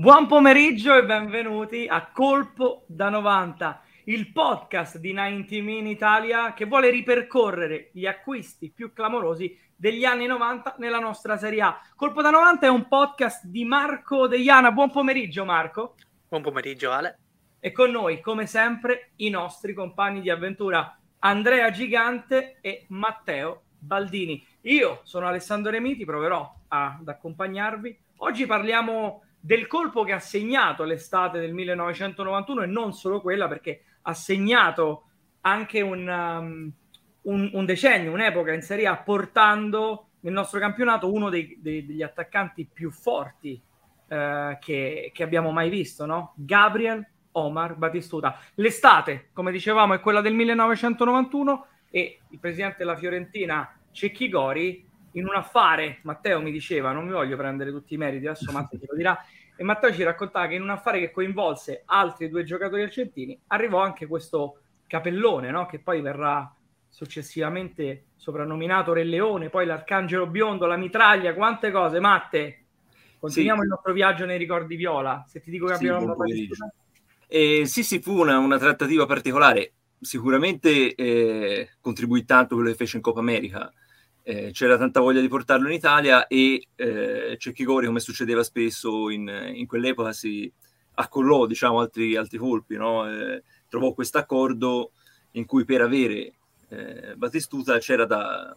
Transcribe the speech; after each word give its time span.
Buon 0.00 0.26
pomeriggio 0.26 0.96
e 0.96 1.04
benvenuti 1.04 1.86
a 1.86 2.10
Colpo 2.10 2.84
da 2.86 3.10
90, 3.10 3.82
il 4.04 4.32
podcast 4.32 4.96
di 4.96 5.12
90 5.12 5.56
Min 5.56 5.86
Italia 5.86 6.54
che 6.54 6.64
vuole 6.64 6.88
ripercorrere 6.88 7.90
gli 7.92 8.06
acquisti 8.06 8.70
più 8.70 8.94
clamorosi 8.94 9.54
degli 9.76 10.06
anni 10.06 10.24
90 10.24 10.76
nella 10.78 11.00
nostra 11.00 11.36
Serie 11.36 11.60
A. 11.60 11.78
Colpo 11.94 12.22
da 12.22 12.30
90 12.30 12.64
è 12.64 12.70
un 12.70 12.88
podcast 12.88 13.44
di 13.44 13.66
Marco 13.66 14.26
Deiana. 14.26 14.72
Buon 14.72 14.90
pomeriggio 14.90 15.44
Marco. 15.44 15.96
Buon 16.26 16.40
pomeriggio 16.40 16.90
Ale. 16.92 17.18
E 17.60 17.70
con 17.70 17.90
noi, 17.90 18.22
come 18.22 18.46
sempre, 18.46 19.10
i 19.16 19.28
nostri 19.28 19.74
compagni 19.74 20.22
di 20.22 20.30
avventura 20.30 20.98
Andrea 21.18 21.70
Gigante 21.70 22.56
e 22.62 22.86
Matteo 22.88 23.64
Baldini. 23.78 24.42
Io 24.62 25.00
sono 25.02 25.26
Alessandro 25.26 25.70
Remiti, 25.70 26.06
proverò 26.06 26.50
ad 26.68 27.06
accompagnarvi. 27.06 27.98
Oggi 28.22 28.46
parliamo 28.46 29.24
del 29.40 29.66
colpo 29.66 30.04
che 30.04 30.12
ha 30.12 30.18
segnato 30.18 30.84
l'estate 30.84 31.40
del 31.40 31.54
1991 31.54 32.62
e 32.62 32.66
non 32.66 32.92
solo 32.92 33.22
quella 33.22 33.48
perché 33.48 33.84
ha 34.02 34.12
segnato 34.12 35.04
anche 35.40 35.80
un, 35.80 36.06
um, 36.06 36.72
un, 37.22 37.50
un 37.52 37.64
decennio, 37.64 38.12
un'epoca 38.12 38.52
in 38.52 38.62
Serie 38.62 38.86
A 38.86 38.98
portando 38.98 40.08
nel 40.20 40.34
nostro 40.34 40.60
campionato 40.60 41.10
uno 41.10 41.30
dei, 41.30 41.56
dei, 41.60 41.86
degli 41.86 42.02
attaccanti 42.02 42.68
più 42.70 42.90
forti 42.90 43.60
uh, 44.08 44.58
che, 44.60 45.10
che, 45.14 45.22
abbiamo 45.22 45.50
mai 45.50 45.70
visto, 45.70 46.04
no? 46.04 46.34
Gabriel 46.36 47.06
Omar 47.32 47.76
Batistuta. 47.76 48.38
L'estate, 48.56 49.30
come 49.32 49.52
dicevamo, 49.52 49.94
è 49.94 50.00
quella 50.00 50.20
del 50.20 50.34
1991 50.34 51.66
e 51.90 52.20
il 52.28 52.38
presidente 52.38 52.76
della 52.78 52.96
Fiorentina 52.96 53.74
Cecchi 53.90 54.28
Gori 54.28 54.86
in 55.12 55.26
un 55.26 55.34
affare, 55.34 55.98
Matteo 56.02 56.40
mi 56.40 56.52
diceva, 56.52 56.92
non 56.92 57.06
mi 57.06 57.12
voglio 57.12 57.36
prendere 57.36 57.70
tutti 57.70 57.94
i 57.94 57.96
meriti, 57.96 58.26
adesso 58.26 58.50
Matteo 58.52 58.78
te 58.78 58.86
lo 58.88 58.96
dirà, 58.96 59.18
e 59.56 59.62
Matteo 59.62 59.92
ci 59.92 60.02
raccontava 60.02 60.46
che 60.46 60.54
in 60.54 60.62
un 60.62 60.70
affare 60.70 61.00
che 61.00 61.10
coinvolse 61.10 61.82
altri 61.84 62.28
due 62.28 62.44
giocatori 62.44 62.82
argentini 62.82 63.38
arrivò 63.48 63.82
anche 63.82 64.06
questo 64.06 64.60
capellone, 64.86 65.50
no? 65.50 65.66
che 65.66 65.80
poi 65.80 66.00
verrà 66.00 66.50
successivamente 66.88 68.06
soprannominato 68.16 68.92
Re 68.92 69.04
Leone, 69.04 69.50
poi 69.50 69.66
l'Arcangelo 69.66 70.26
Biondo, 70.26 70.66
la 70.66 70.76
mitraglia, 70.76 71.34
quante 71.34 71.70
cose, 71.70 72.00
Matte. 72.00 72.64
Continuiamo 73.18 73.60
sì. 73.60 73.64
il 73.66 73.70
nostro 73.70 73.92
viaggio 73.92 74.24
nei 74.24 74.38
ricordi 74.38 74.76
viola. 74.76 75.24
Se 75.28 75.40
ti 75.40 75.50
dico 75.50 75.66
che 75.66 75.74
abbiamo 75.74 76.16
sì, 76.24 76.48
eh, 77.28 77.66
sì, 77.66 77.84
sì, 77.84 78.00
fu 78.00 78.18
una, 78.18 78.38
una 78.38 78.58
trattativa 78.58 79.06
particolare. 79.06 79.72
Sicuramente 80.00 80.94
eh, 80.94 81.68
contribuì 81.80 82.24
tanto 82.24 82.54
quello 82.54 82.70
che 82.70 82.76
fece 82.76 82.96
in 82.96 83.02
Coppa 83.02 83.20
America 83.20 83.70
eh, 84.30 84.50
c'era 84.52 84.78
tanta 84.78 85.00
voglia 85.00 85.20
di 85.20 85.26
portarlo 85.26 85.66
in 85.66 85.74
Italia 85.74 86.28
e 86.28 86.68
eh, 86.76 87.36
Cecchigori, 87.36 87.86
come 87.86 87.98
succedeva 87.98 88.44
spesso 88.44 89.10
in, 89.10 89.28
in, 89.54 89.66
quell'epoca, 89.66 90.12
si 90.12 90.50
accollò 90.94 91.46
diciamo, 91.46 91.80
altri, 91.80 92.14
altri 92.14 92.38
colpi, 92.38 92.76
no? 92.76 93.10
eh, 93.10 93.42
trovò 93.68 93.92
questo 93.92 94.18
accordo 94.18 94.92
in 95.32 95.46
cui 95.46 95.64
per 95.64 95.80
avere 95.80 96.34
eh, 96.68 97.14
Battistuta 97.16 97.78
c'era 97.78 98.04
da, 98.04 98.56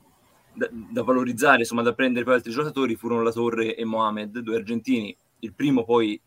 da, 0.54 0.70
da, 0.72 1.02
valorizzare, 1.02 1.60
insomma 1.60 1.82
da 1.82 1.94
prendere 1.94 2.24
poi 2.24 2.36
altri 2.36 2.52
giocatori, 2.52 2.96
furono 2.96 3.24
La 3.24 3.32
Torre 3.32 3.76
e 3.76 3.84
Mohamed, 3.84 4.40
due 4.40 4.58
argentini, 4.58 5.16
il 5.40 5.56
primo 5.56 5.84
poi 5.84 6.22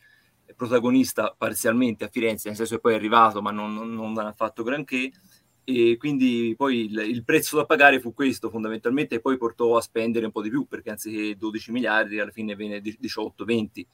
protagonista 0.56 1.32
parzialmente 1.38 2.04
a 2.04 2.08
Firenze, 2.08 2.48
nel 2.48 2.56
senso 2.56 2.74
che 2.74 2.80
poi 2.80 2.94
è 2.94 2.96
arrivato 2.96 3.40
ma 3.42 3.52
non, 3.52 3.74
non, 3.74 3.94
non 3.94 4.18
ha 4.18 4.32
fatto 4.32 4.64
granché, 4.64 5.12
e 5.68 5.96
quindi 5.98 6.54
poi 6.56 6.84
il, 6.84 6.96
il, 7.08 7.24
prezzo 7.24 7.56
da 7.56 7.66
pagare 7.66 7.98
fu 7.98 8.14
questo 8.14 8.50
fondamentalmente 8.50 9.16
e 9.16 9.20
poi 9.20 9.36
portò 9.36 9.76
a 9.76 9.80
spendere 9.80 10.24
un 10.24 10.30
po' 10.30 10.40
di 10.40 10.48
più 10.48 10.64
perché 10.68 10.90
anziché 10.90 11.36
12 11.36 11.72
miliardi 11.72 12.20
alla 12.20 12.30
fine 12.30 12.54
venne 12.54 12.78
18-20 12.78 13.84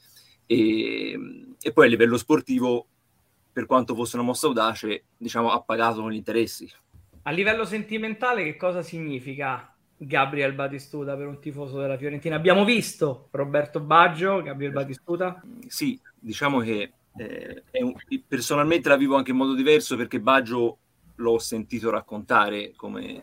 e, 0.44 1.18
e, 1.58 1.72
poi 1.72 1.86
a 1.86 1.88
livello 1.88 2.18
sportivo 2.18 2.86
per 3.50 3.64
quanto 3.64 3.94
fosse 3.94 4.16
una 4.16 4.24
mossa 4.26 4.48
audace 4.48 5.04
diciamo 5.16 5.50
ha 5.50 5.62
pagato 5.62 6.02
con 6.02 6.12
gli 6.12 6.16
interessi. 6.16 6.70
A 7.22 7.30
livello 7.30 7.64
sentimentale 7.64 8.44
che 8.44 8.56
cosa 8.56 8.82
significa 8.82 9.74
Gabriel 9.96 10.52
Batistuta 10.52 11.16
per 11.16 11.26
un 11.26 11.40
tifoso 11.40 11.80
della 11.80 11.96
Fiorentina? 11.96 12.36
Abbiamo 12.36 12.66
visto 12.66 13.28
Roberto 13.30 13.80
Baggio 13.80 14.42
Gabriel 14.42 14.72
Batistuta? 14.72 15.42
Sì 15.68 15.98
diciamo 16.18 16.60
che 16.60 16.92
eh, 17.16 17.62
un, 17.80 17.94
personalmente 18.28 18.90
la 18.90 18.96
vivo 18.96 19.16
anche 19.16 19.30
in 19.30 19.38
modo 19.38 19.54
diverso 19.54 19.96
perché 19.96 20.20
Baggio 20.20 20.80
l'ho 21.22 21.38
sentito 21.38 21.88
raccontare 21.88 22.72
come, 22.76 23.22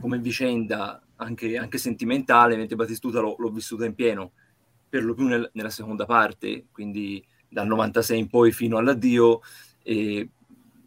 come 0.00 0.18
vicenda 0.18 1.02
anche, 1.16 1.56
anche, 1.56 1.78
sentimentale, 1.78 2.56
mentre 2.56 2.76
Battistuta 2.76 3.20
l'ho, 3.20 3.34
l'ho 3.38 3.50
vissuta 3.50 3.84
in 3.84 3.94
pieno, 3.94 4.32
per 4.88 5.04
lo 5.04 5.14
più 5.14 5.26
nel, 5.26 5.50
nella 5.52 5.70
seconda 5.70 6.06
parte, 6.06 6.66
quindi 6.72 7.22
dal 7.48 7.66
96 7.66 8.18
in 8.18 8.28
poi 8.28 8.52
fino 8.52 8.78
all'addio, 8.78 9.40
e, 9.82 10.28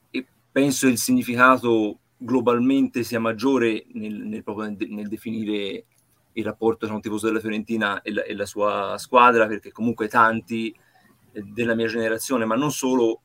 e 0.09 0.27
penso 0.51 0.88
il 0.88 0.97
significato 0.97 2.00
globalmente 2.17 3.03
sia 3.03 3.19
maggiore 3.19 3.85
nel, 3.94 4.13
nel, 4.13 4.44
nel, 4.89 5.07
definire 5.07 5.85
il 6.33 6.44
rapporto 6.44 6.85
tra 6.85 6.95
un 6.95 7.01
tifoso 7.01 7.27
della 7.27 7.39
Fiorentina 7.39 8.01
e 8.01 8.13
la, 8.13 8.23
e 8.23 8.33
la, 8.35 8.45
sua 8.45 8.95
squadra, 8.97 9.47
perché 9.47 9.71
comunque 9.71 10.07
tanti 10.07 10.73
eh, 11.31 11.41
della 11.41 11.75
mia 11.75 11.88
generazione, 11.88 12.45
ma 12.45 12.56
non 12.56 12.71
solo, 12.71 13.21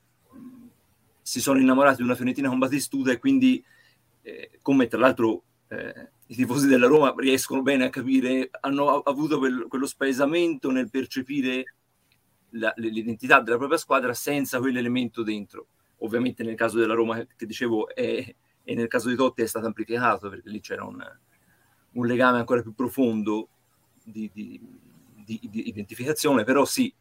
si 1.27 1.41
sono 1.41 1.59
innamorati 1.59 1.97
di 1.97 2.03
una 2.03 2.15
Fiorentina 2.15 2.51
con 2.51 2.59
Batistuta 2.59 3.11
e 3.11 3.19
quindi, 3.19 3.65
eh, 4.21 4.59
come 4.61 4.89
tra 4.89 4.99
l'altro 4.99 5.45
eh, 5.69 6.11
i 6.27 6.35
tifosi 6.35 6.67
della 6.67 6.87
Roma 6.87 7.15
riescono 7.17 7.63
bene 7.63 7.87
a 7.87 7.89
capire, 7.89 8.51
hanno 8.61 9.01
avuto 9.01 9.39
quel, 9.39 9.65
quello 9.67 9.87
spaesamento 9.87 10.71
nel 10.71 10.91
percepire 10.91 11.77
la, 12.51 12.71
l'identità 12.77 13.41
della 13.41 13.57
propria 13.57 13.79
squadra 13.79 14.13
senza 14.13 14.59
quell'elemento 14.59 15.23
dentro. 15.23 15.69
Ovviamente 16.01 16.43
nel 16.43 16.57
caso 16.57 16.79
della 16.79 16.93
Roma, 16.93 17.25
che 17.25 17.47
dicevo, 17.47 17.89
è, 17.95 18.35
e 18.63 18.75
nel 18.75 18.89
caso 18.89 19.09
di 19.09 19.17
Totti 19.17 19.41
è 19.41 19.47
stato 19.47 19.65
amplificato 19.65 20.29
perché 20.29 20.51
lì 20.51 20.61
c'era 20.61 20.85
un, 20.85 21.03
un 21.93 22.07
legame 22.07 22.37
ancora 22.37 22.61
più 22.61 22.75
profondo 22.75 23.49
di, 24.05 24.31
di, 24.31 24.61
di, 25.25 25.41
di, 25.51 25.69
identificazione, 25.69 26.45
però 26.45 26.67
sì, 26.67 26.93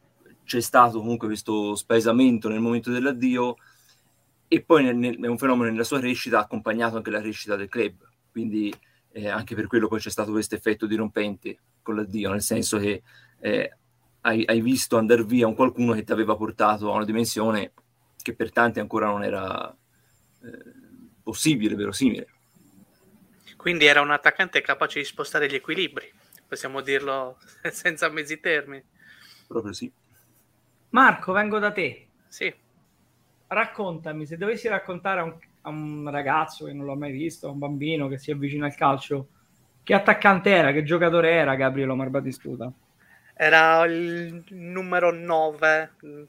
c'è 0.46 0.62
stato 0.62 1.00
comunque 1.00 1.28
questo 1.28 1.76
spaesamento 1.76 2.48
nel 2.48 2.62
momento 2.62 2.90
dell'addio 2.90 3.58
e 4.54 4.62
poi 4.62 4.84
nel, 4.84 4.96
nel, 4.96 5.20
è 5.20 5.26
un 5.26 5.40
fenomeno 5.40 5.72
nella 5.72 5.84
sua 5.84 5.98
crescita 6.00 6.38
ha 6.38 6.42
accompagnato 6.42 6.96
anche 6.96 7.10
la 7.10 7.22
crescita 7.22 7.56
del 7.56 7.70
club, 7.70 8.08
quindi 8.30 8.72
eh, 9.12 9.28
anche 9.28 9.56
per 9.56 9.66
quello 9.66 9.88
poi 9.88 10.00
c'è 10.00 10.12
stato 10.12 10.30
questo 10.30 10.54
effetto 10.54 10.86
dirompente 10.86 11.58
con 11.82 11.96
l'addio, 11.96 12.30
nel 12.30 12.44
senso 12.44 12.78
che 12.78 13.02
eh, 13.40 13.78
hai, 14.22 14.46
hai, 14.46 14.62
visto 14.62 14.96
andare 14.98 15.24
via 15.24 15.48
un 15.48 15.56
qualcuno 15.56 15.94
che 15.94 16.04
ti 16.04 16.12
aveva 16.12 16.36
portato 16.36 16.92
a 16.92 16.96
una 16.96 17.04
dimensione 17.04 17.72
che 18.22 18.36
per 18.36 18.52
tanti 18.52 18.80
ancora 18.80 19.08
non 19.08 19.24
era 19.24 19.76
eh, 20.44 20.72
possibile, 21.24 21.74
verosimile. 21.74 22.28
Quindi 23.58 23.86
era 23.86 24.02
un 24.02 24.12
attaccante 24.12 24.62
capace 24.62 25.00
di 25.00 25.06
spostare 25.06 25.50
gli 25.50 25.56
equilibri, 25.56 26.14
possiamo 26.48 26.82
dirlo 26.82 27.40
senza 27.72 28.08
mezzi 28.10 28.40
termini. 28.40 28.84
Proprio 29.48 29.74
sì. 29.74 29.92
Marco, 30.90 31.32
vengo 31.32 31.58
da 31.58 31.72
te. 31.72 32.08
Sì 32.28 32.62
raccontami, 33.54 34.26
se 34.26 34.38
dovessi 34.38 34.68
raccontare 34.68 35.20
a 35.20 35.24
un, 35.24 35.36
a 35.62 35.70
un, 35.70 36.10
ragazzo 36.10 36.66
che 36.66 36.74
non 36.74 36.86
l'ho 36.86 36.96
mai 36.96 37.12
visto, 37.12 37.48
a 37.48 37.52
un 37.52 37.60
bambino 37.60 38.08
che 38.08 38.18
si 38.18 38.32
avvicina 38.32 38.66
al 38.66 38.76
calcio, 38.76 39.28
che 39.84 39.94
attaccante 39.94 40.50
era, 40.50 40.72
che 40.72 40.84
giocatore 40.84 41.32
era 41.32 41.56
Gabriele 41.56 41.92
Omar 41.92 42.10
Batistuta? 42.10 42.72
Era 43.36 43.84
il 43.86 44.44
numero 44.50 45.12
9 45.12 45.92
mm, 46.06 46.24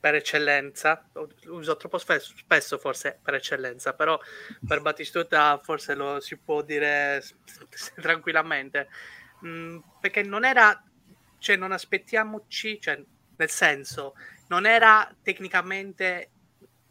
per 0.00 0.14
eccellenza, 0.14 1.04
uso 1.46 1.76
troppo 1.76 1.98
spesso, 1.98 2.32
spesso 2.36 2.78
forse 2.78 3.18
per 3.22 3.34
eccellenza, 3.34 3.92
però 3.92 4.18
per 4.66 4.80
Batistuta 4.82 5.60
forse 5.62 5.94
lo 5.94 6.20
si 6.20 6.36
può 6.38 6.62
dire 6.62 7.22
tranquillamente, 7.96 8.88
mm, 9.44 9.78
perché 10.00 10.22
non 10.22 10.44
era, 10.44 10.82
cioè 11.38 11.56
non 11.56 11.72
aspettiamoci, 11.72 12.80
cioè 12.80 13.02
nel 13.36 13.50
senso, 13.50 14.14
non 14.48 14.66
era 14.66 15.14
tecnicamente 15.22 16.30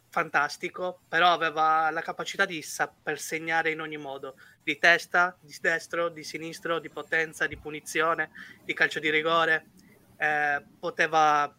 fantastico, 0.10 1.02
però 1.08 1.32
aveva 1.32 1.90
la 1.92 2.02
capacità 2.02 2.46
di 2.46 2.62
saper 2.62 3.20
segnare 3.20 3.72
in 3.72 3.80
ogni 3.80 3.98
modo, 3.98 4.36
di 4.64 4.78
testa, 4.78 5.36
di 5.40 5.56
destro, 5.62 6.10
di 6.10 6.24
sinistro, 6.24 6.80
di 6.80 6.90
potenza, 6.90 7.48
di 7.48 7.58
punizione, 7.58 8.32
di 8.64 8.74
calcio 8.74 9.00
di 9.00 9.10
rigore, 9.10 9.66
eh, 10.18 10.62
poteva 10.80 11.54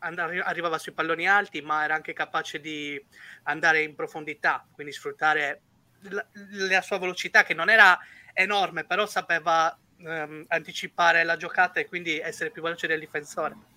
andare, 0.00 0.40
arrivava 0.40 0.78
sui 0.78 0.92
palloni 0.92 1.28
alti, 1.28 1.60
ma 1.60 1.84
era 1.84 1.94
anche 1.94 2.12
capace 2.12 2.60
di 2.60 3.02
andare 3.44 3.82
in 3.82 3.94
profondità, 3.94 4.66
quindi 4.72 4.92
sfruttare 4.92 5.60
la, 6.02 6.24
la 6.68 6.82
sua 6.82 6.98
velocità 6.98 7.42
che 7.42 7.54
non 7.54 7.68
era 7.68 7.98
enorme, 8.32 8.84
però 8.84 9.06
sapeva 9.06 9.76
ehm, 9.98 10.44
anticipare 10.48 11.24
la 11.24 11.36
giocata 11.36 11.80
e 11.80 11.86
quindi 11.86 12.18
essere 12.18 12.50
più 12.50 12.62
veloce 12.62 12.86
del 12.86 13.00
difensore. 13.00 13.76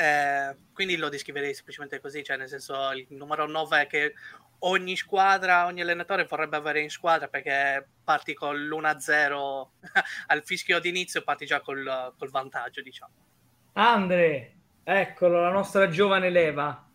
Eh, 0.00 0.54
quindi 0.72 0.96
lo 0.96 1.08
descriverei 1.08 1.52
semplicemente 1.52 1.98
così, 1.98 2.22
cioè 2.22 2.36
nel 2.36 2.46
senso 2.46 2.92
il 2.92 3.04
numero 3.10 3.48
9 3.48 3.88
che 3.88 4.12
ogni 4.60 4.94
squadra, 4.94 5.66
ogni 5.66 5.80
allenatore 5.80 6.24
vorrebbe 6.24 6.56
avere 6.56 6.80
in 6.80 6.88
squadra 6.88 7.26
perché 7.26 7.84
parti 8.04 8.32
con 8.32 8.54
l'1-0 8.56 9.66
al 10.28 10.42
fischio 10.44 10.78
d'inizio, 10.78 11.22
parti 11.22 11.46
già 11.46 11.60
col, 11.60 12.14
col 12.16 12.30
vantaggio, 12.30 12.80
diciamo. 12.80 13.12
Andre, 13.72 14.54
eccolo, 14.84 15.40
la 15.40 15.50
nostra 15.50 15.88
giovane 15.88 16.30
leva. 16.30 16.88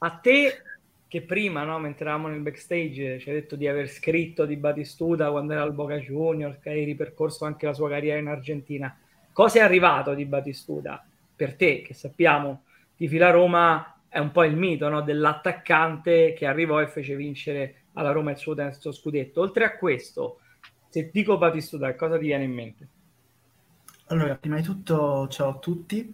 A 0.00 0.10
te 0.10 0.62
che 1.08 1.22
prima, 1.22 1.64
no, 1.64 1.78
mentre 1.78 2.04
eravamo 2.04 2.28
nel 2.28 2.40
backstage, 2.40 3.18
ci 3.20 3.30
ha 3.30 3.32
detto 3.32 3.56
di 3.56 3.68
aver 3.68 3.88
scritto 3.88 4.44
di 4.44 4.56
Batistuta 4.56 5.30
quando 5.30 5.54
era 5.54 5.62
al 5.62 5.72
Boca 5.72 5.96
Juniors, 5.96 6.58
che 6.60 6.68
hai 6.68 6.84
ripercorso 6.84 7.46
anche 7.46 7.64
la 7.64 7.72
sua 7.72 7.88
carriera 7.88 8.18
in 8.18 8.28
Argentina. 8.28 8.94
Cosa 9.32 9.60
è 9.60 9.62
arrivato 9.62 10.12
di 10.12 10.26
Batistuta? 10.26 11.02
Per 11.40 11.56
te, 11.56 11.80
che 11.80 11.94
sappiamo, 11.94 12.64
di 12.94 13.08
Fila 13.08 13.30
Roma 13.30 14.02
è 14.10 14.18
un 14.18 14.30
po' 14.30 14.44
il 14.44 14.54
mito 14.54 14.90
no, 14.90 15.00
dell'attaccante 15.00 16.34
che 16.34 16.44
arrivò 16.44 16.82
e 16.82 16.86
fece 16.86 17.16
vincere 17.16 17.84
alla 17.94 18.10
Roma 18.10 18.32
il 18.32 18.36
suo 18.36 18.54
terzo 18.54 18.92
scudetto. 18.92 19.40
Oltre 19.40 19.64
a 19.64 19.78
questo, 19.78 20.40
se 20.90 21.08
dico 21.10 21.38
Batistuta, 21.38 21.94
cosa 21.94 22.18
ti 22.18 22.26
viene 22.26 22.44
in 22.44 22.52
mente? 22.52 22.88
Allora, 24.08 24.36
prima 24.36 24.56
di 24.56 24.62
tutto, 24.62 25.28
ciao 25.28 25.48
a 25.48 25.58
tutti. 25.58 26.12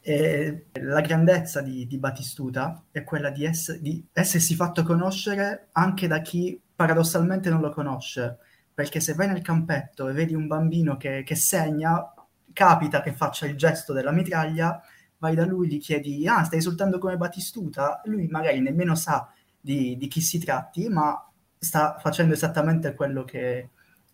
E 0.00 0.64
la 0.72 1.00
grandezza 1.00 1.60
di, 1.62 1.86
di, 1.86 1.98
Batistuta 1.98 2.82
è 2.90 3.04
quella 3.04 3.30
di, 3.30 3.44
ess- 3.44 3.78
di, 3.78 4.04
essersi 4.12 4.56
fatto 4.56 4.82
conoscere 4.82 5.68
anche 5.70 6.08
da 6.08 6.20
chi 6.20 6.60
paradossalmente 6.74 7.48
non 7.48 7.60
lo 7.60 7.70
conosce, 7.70 8.38
perché 8.74 8.98
se 8.98 9.14
vai 9.14 9.28
nel 9.28 9.40
campetto 9.40 10.08
e 10.08 10.12
vedi 10.12 10.34
un 10.34 10.48
bambino 10.48 10.96
che, 10.96 11.22
che 11.22 11.36
segna, 11.36 12.12
capita 12.54 13.02
che 13.02 13.12
faccia 13.12 13.44
il 13.44 13.56
gesto 13.56 13.92
della 13.92 14.12
mitraglia, 14.12 14.80
vai 15.18 15.34
da 15.34 15.44
lui, 15.44 15.68
gli 15.68 15.78
chiedi, 15.78 16.26
ah, 16.26 16.42
stai 16.44 16.60
esultando 16.60 16.98
come 16.98 17.18
Batistuta? 17.18 18.00
Lui 18.04 18.26
magari 18.28 18.60
nemmeno 18.60 18.94
sa 18.94 19.30
di, 19.60 19.98
di 19.98 20.08
chi 20.08 20.22
si 20.22 20.38
tratti, 20.38 20.88
ma 20.88 21.22
sta 21.58 21.98
facendo 21.98 22.32
esattamente 22.32 22.94
quello 22.94 23.24
che, 23.24 23.68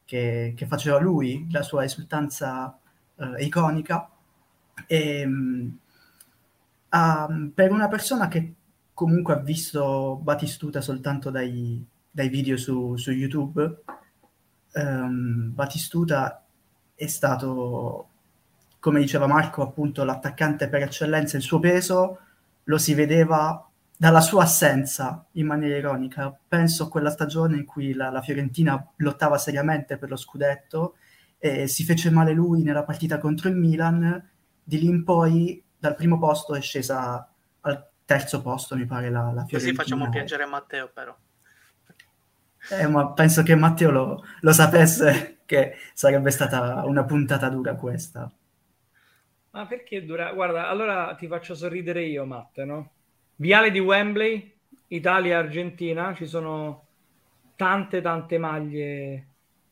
che, 0.04 0.54
che 0.56 0.66
faceva 0.66 0.98
lui, 0.98 1.46
la 1.50 1.62
sua 1.62 1.84
esultanza 1.84 2.76
eh, 3.16 3.44
iconica 3.44 4.10
e, 4.86 5.24
um, 5.24 5.78
per 7.54 7.70
una 7.70 7.88
persona 7.88 8.28
che 8.28 8.54
comunque 8.94 9.34
ha 9.34 9.38
visto 9.38 10.18
Batistuta 10.22 10.80
soltanto 10.80 11.30
dai, 11.30 11.84
dai 12.10 12.28
video 12.28 12.56
su, 12.56 12.96
su 12.96 13.10
YouTube, 13.10 13.82
um, 14.74 15.54
Batistuta 15.54 16.44
è 16.94 17.06
stato, 17.06 18.09
come 18.80 19.00
diceva 19.00 19.26
Marco, 19.26 19.62
appunto 19.62 20.02
l'attaccante 20.04 20.68
per 20.68 20.82
eccellenza, 20.82 21.36
il 21.36 21.42
suo 21.42 21.60
peso 21.60 22.18
lo 22.64 22.78
si 22.78 22.94
vedeva 22.94 23.64
dalla 23.96 24.22
sua 24.22 24.44
assenza 24.44 25.26
in 25.32 25.46
maniera 25.46 25.76
ironica. 25.76 26.34
Penso 26.48 26.84
a 26.84 26.88
quella 26.88 27.10
stagione 27.10 27.58
in 27.58 27.66
cui 27.66 27.92
la, 27.92 28.08
la 28.10 28.22
Fiorentina 28.22 28.82
lottava 28.96 29.36
seriamente 29.36 29.98
per 29.98 30.08
lo 30.08 30.16
scudetto 30.16 30.96
e 31.38 31.68
si 31.68 31.84
fece 31.84 32.10
male 32.10 32.32
lui 32.32 32.62
nella 32.62 32.82
partita 32.82 33.18
contro 33.18 33.50
il 33.50 33.56
Milan 33.56 34.28
di 34.62 34.78
lì 34.78 34.86
in 34.86 35.04
poi 35.04 35.62
dal 35.78 35.94
primo 35.94 36.18
posto 36.18 36.54
è 36.54 36.60
scesa 36.60 37.30
al 37.60 37.88
terzo 38.06 38.40
posto, 38.40 38.76
mi 38.76 38.86
pare 38.86 39.10
la, 39.10 39.30
la 39.32 39.46
Così 39.48 39.74
facciamo 39.74 40.08
piangere 40.08 40.46
Matteo 40.46 40.88
però. 40.88 41.14
Eh, 42.70 42.86
ma 42.86 43.12
penso 43.12 43.42
che 43.42 43.54
Matteo 43.54 43.90
lo, 43.90 44.24
lo 44.40 44.52
sapesse 44.52 45.40
che 45.44 45.74
sarebbe 45.92 46.30
stata 46.30 46.84
una 46.84 47.04
puntata 47.04 47.48
dura 47.48 47.74
questa. 47.74 48.30
Ma 49.52 49.66
perché 49.66 50.04
dura? 50.04 50.32
Guarda, 50.32 50.68
allora 50.68 51.14
ti 51.14 51.26
faccio 51.26 51.54
sorridere 51.54 52.04
io, 52.04 52.24
Matte, 52.24 52.64
no? 52.64 52.90
Viale 53.36 53.70
di 53.70 53.80
Wembley, 53.80 54.52
Italia-Argentina, 54.88 56.14
ci 56.14 56.26
sono 56.26 56.86
tante 57.56 58.00
tante 58.00 58.38
maglie 58.38 59.26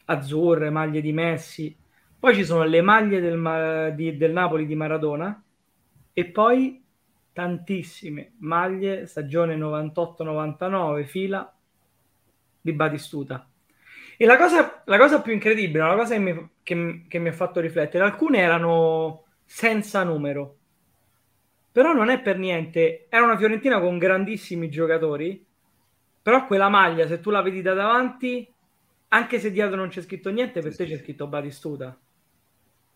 azzurre, 0.06 0.70
maglie 0.70 1.00
di 1.00 1.12
Messi, 1.12 1.76
poi 2.18 2.34
ci 2.34 2.44
sono 2.44 2.64
le 2.64 2.80
maglie 2.82 3.20
del, 3.20 3.92
di, 3.94 4.16
del 4.16 4.32
Napoli 4.32 4.66
di 4.66 4.74
Maradona 4.74 5.40
e 6.12 6.24
poi 6.26 6.84
tantissime 7.32 8.32
maglie 8.38 9.06
stagione 9.06 9.56
98-99 9.56 11.04
fila 11.04 11.54
di 12.60 12.72
Batistuta. 12.72 13.48
E 14.16 14.26
la 14.26 14.36
cosa, 14.36 14.82
la 14.86 14.98
cosa 14.98 15.20
più 15.20 15.32
incredibile, 15.32 15.86
la 15.86 15.94
cosa 15.94 16.14
che 16.14 16.20
mi, 16.20 16.50
che, 16.64 17.04
che 17.06 17.18
mi 17.20 17.28
ha 17.28 17.32
fatto 17.32 17.60
riflettere, 17.60 18.02
alcune 18.02 18.38
erano 18.38 19.26
senza 19.50 20.04
numero, 20.04 20.56
però 21.72 21.94
non 21.94 22.10
è 22.10 22.20
per 22.20 22.36
niente, 22.36 23.06
era 23.08 23.24
una 23.24 23.38
Fiorentina 23.38 23.80
con 23.80 23.96
grandissimi 23.96 24.68
giocatori, 24.68 25.42
però 26.20 26.46
quella 26.46 26.68
maglia, 26.68 27.06
se 27.06 27.20
tu 27.20 27.30
la 27.30 27.40
vedi 27.40 27.62
da 27.62 27.72
davanti, 27.72 28.46
anche 29.08 29.40
se 29.40 29.50
dietro 29.50 29.76
non 29.76 29.88
c'è 29.88 30.02
scritto 30.02 30.30
niente, 30.30 30.60
per 30.60 30.76
te 30.76 30.84
c'è 30.84 30.98
scritto 30.98 31.26
Batistuta 31.26 31.98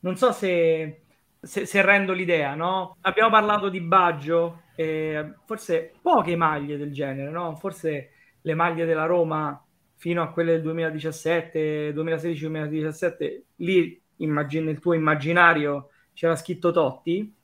non 0.02 0.16
so 0.16 0.32
se, 0.32 1.02
se, 1.40 1.66
se 1.66 1.82
rendo 1.82 2.12
l'idea, 2.12 2.54
no? 2.54 2.96
Abbiamo 3.02 3.30
parlato 3.30 3.68
di 3.68 3.80
Baggio, 3.80 4.62
eh, 4.74 5.34
forse 5.44 5.92
poche 6.00 6.36
maglie 6.36 6.76
del 6.76 6.92
genere, 6.92 7.30
no? 7.30 7.56
Forse 7.56 8.10
le 8.40 8.54
maglie 8.54 8.84
della 8.84 9.06
Roma 9.06 9.64
fino 9.96 10.22
a 10.22 10.32
quelle 10.32 10.52
del 10.52 10.62
2017, 10.62 11.92
2016-2017, 11.92 13.42
lì 13.56 14.00
immagino 14.16 14.70
il 14.70 14.80
tuo 14.80 14.94
immaginario 14.94 15.90
c'era 16.12 16.36
scritto 16.36 16.70
Totti 16.70 17.34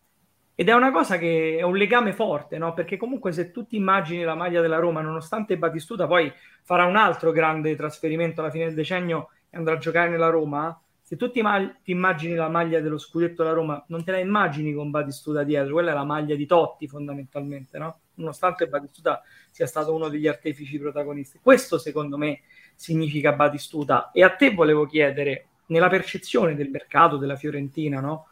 ed 0.55 0.69
è 0.69 0.73
una 0.73 0.91
cosa 0.91 1.19
che 1.19 1.57
è 1.59 1.63
un 1.63 1.77
legame 1.77 2.13
forte, 2.13 2.59
no? 2.59 2.75
Perché 2.75 2.97
comunque 2.97 3.31
se 3.33 3.53
tu 3.53 3.67
ti 3.67 3.77
immagini 3.77 4.25
la 4.25 4.35
maglia 4.35 4.61
della 4.61 4.79
Roma, 4.79 5.01
nonostante 5.01 5.57
Batistuta 5.57 6.07
poi 6.07 6.33
farà 6.63 6.85
un 6.85 6.97
altro 6.97 7.31
grande 7.31 7.77
trasferimento 7.77 8.41
alla 8.41 8.51
fine 8.51 8.65
del 8.65 8.75
decennio 8.75 9.29
e 9.51 9.57
andrà 9.57 9.75
a 9.75 9.79
giocare 9.79 10.09
nella 10.09 10.31
Roma, 10.31 10.77
se 11.01 11.17
tu 11.17 11.31
ti, 11.31 11.41
ma- 11.43 11.75
ti, 11.83 11.93
immagini 11.93 12.35
la 12.35 12.49
maglia 12.49 12.81
dello 12.81 12.99
scudetto 12.99 13.43
della 13.43 13.55
Roma, 13.55 13.83
non 13.89 14.05
te 14.05 14.11
la 14.11 14.19
immagini 14.19 14.75
con 14.75 14.91
Batistuta 14.91 15.43
dietro, 15.43 15.75
quella 15.75 15.93
è 15.93 15.95
la 15.95 16.05
maglia 16.05 16.35
di 16.35 16.45
Totti 16.45 16.89
fondamentalmente, 16.89 17.79
no? 17.79 18.01
Nonostante 18.15 18.67
Batistuta 18.67 19.23
sia 19.51 19.67
stato 19.67 19.95
uno 19.95 20.09
degli 20.09 20.27
artefici 20.27 20.79
protagonisti. 20.79 21.39
Questo 21.41 21.79
secondo 21.79 22.19
me 22.19 22.41
significa 22.75 23.33
Batistuta. 23.33 24.11
E 24.11 24.23
a 24.23 24.31
te 24.31 24.53
volevo 24.53 24.87
chiedere, 24.87 25.47
nella 25.69 25.89
percezione 25.89 26.55
del 26.55 26.71
mercato 26.71 27.17
della 27.17 27.37
Fiorentina, 27.37 28.01
no? 28.01 28.28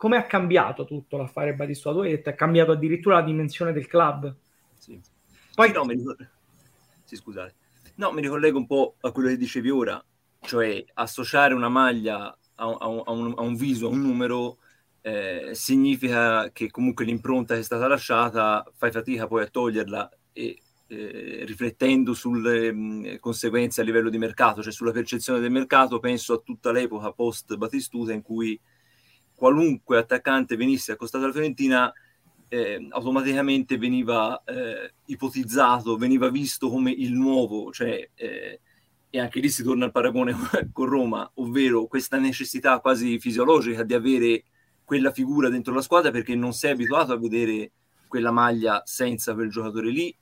Come 0.00 0.16
ha 0.16 0.24
cambiato 0.24 0.86
tutto 0.86 1.18
l'affare 1.18 1.52
Batistuta? 1.52 1.94
Tu 1.94 2.00
hai 2.00 2.10
detto 2.12 2.30
è 2.30 2.34
cambiato 2.34 2.72
addirittura 2.72 3.16
la 3.16 3.22
dimensione 3.22 3.74
del 3.74 3.86
club. 3.86 4.34
Sì. 4.78 4.98
Poi 5.54 5.72
no, 5.72 5.84
mi 5.84 6.02
sì, 7.04 7.16
scusate. 7.16 7.54
No, 7.96 8.10
mi 8.10 8.22
ricollego 8.22 8.56
un 8.56 8.66
po' 8.66 8.94
a 9.00 9.12
quello 9.12 9.28
che 9.28 9.36
dicevi 9.36 9.68
ora 9.68 10.02
cioè 10.40 10.82
associare 10.94 11.52
una 11.52 11.68
maglia 11.68 12.34
a, 12.54 12.64
a, 12.78 12.88
un, 12.88 13.02
a, 13.04 13.10
un, 13.10 13.34
a 13.36 13.42
un, 13.42 13.54
viso, 13.56 13.88
a 13.88 13.90
un 13.90 14.00
numero, 14.00 14.56
eh, 15.02 15.50
significa 15.52 16.50
che 16.50 16.70
comunque 16.70 17.04
l'impronta 17.04 17.52
che 17.52 17.60
è 17.60 17.62
stata 17.62 17.86
lasciata 17.86 18.64
fai 18.74 18.90
fatica 18.90 19.26
poi 19.26 19.42
a 19.42 19.48
toglierla 19.48 20.10
e 20.32 20.58
eh, 20.86 21.42
riflettendo 21.44 22.14
sulle 22.14 22.72
mh, 22.72 23.18
conseguenze 23.18 23.82
a 23.82 23.84
livello 23.84 24.08
di 24.08 24.16
mercato, 24.16 24.62
cioè 24.62 24.72
sulla 24.72 24.92
percezione 24.92 25.40
del 25.40 25.50
mercato, 25.50 25.98
penso 25.98 26.32
a 26.32 26.40
tutta 26.42 26.72
l'epoca 26.72 27.12
post 27.12 27.54
Batistuta 27.56 28.14
in 28.14 28.22
cui 28.22 28.58
qualunque 29.40 29.96
attaccante 29.96 30.54
venisse 30.54 30.92
accostato 30.92 31.24
alla 31.24 31.32
Fiorentina 31.32 31.90
eh, 32.48 32.86
automaticamente 32.90 33.78
veniva 33.78 34.42
eh, 34.44 34.92
ipotizzato, 35.06 35.96
veniva 35.96 36.28
visto 36.28 36.68
come 36.68 36.90
il 36.90 37.14
nuovo, 37.14 37.72
cioè 37.72 38.06
eh, 38.14 38.60
e 39.08 39.18
anche 39.18 39.40
lì 39.40 39.48
si 39.48 39.62
torna 39.62 39.86
al 39.86 39.92
paragone 39.92 40.34
con 40.72 40.86
Roma, 40.86 41.28
ovvero 41.36 41.86
questa 41.86 42.18
necessità 42.18 42.80
quasi 42.80 43.18
fisiologica 43.18 43.82
di 43.82 43.94
avere 43.94 44.44
quella 44.84 45.10
figura 45.10 45.48
dentro 45.48 45.72
la 45.72 45.80
squadra 45.80 46.10
perché 46.10 46.34
non 46.34 46.52
sei 46.52 46.72
abituato 46.72 47.12
a 47.12 47.18
vedere 47.18 47.72
quella 48.08 48.30
maglia 48.30 48.82
senza 48.84 49.32
quel 49.32 49.48
giocatore 49.48 49.88
lì 49.88 50.14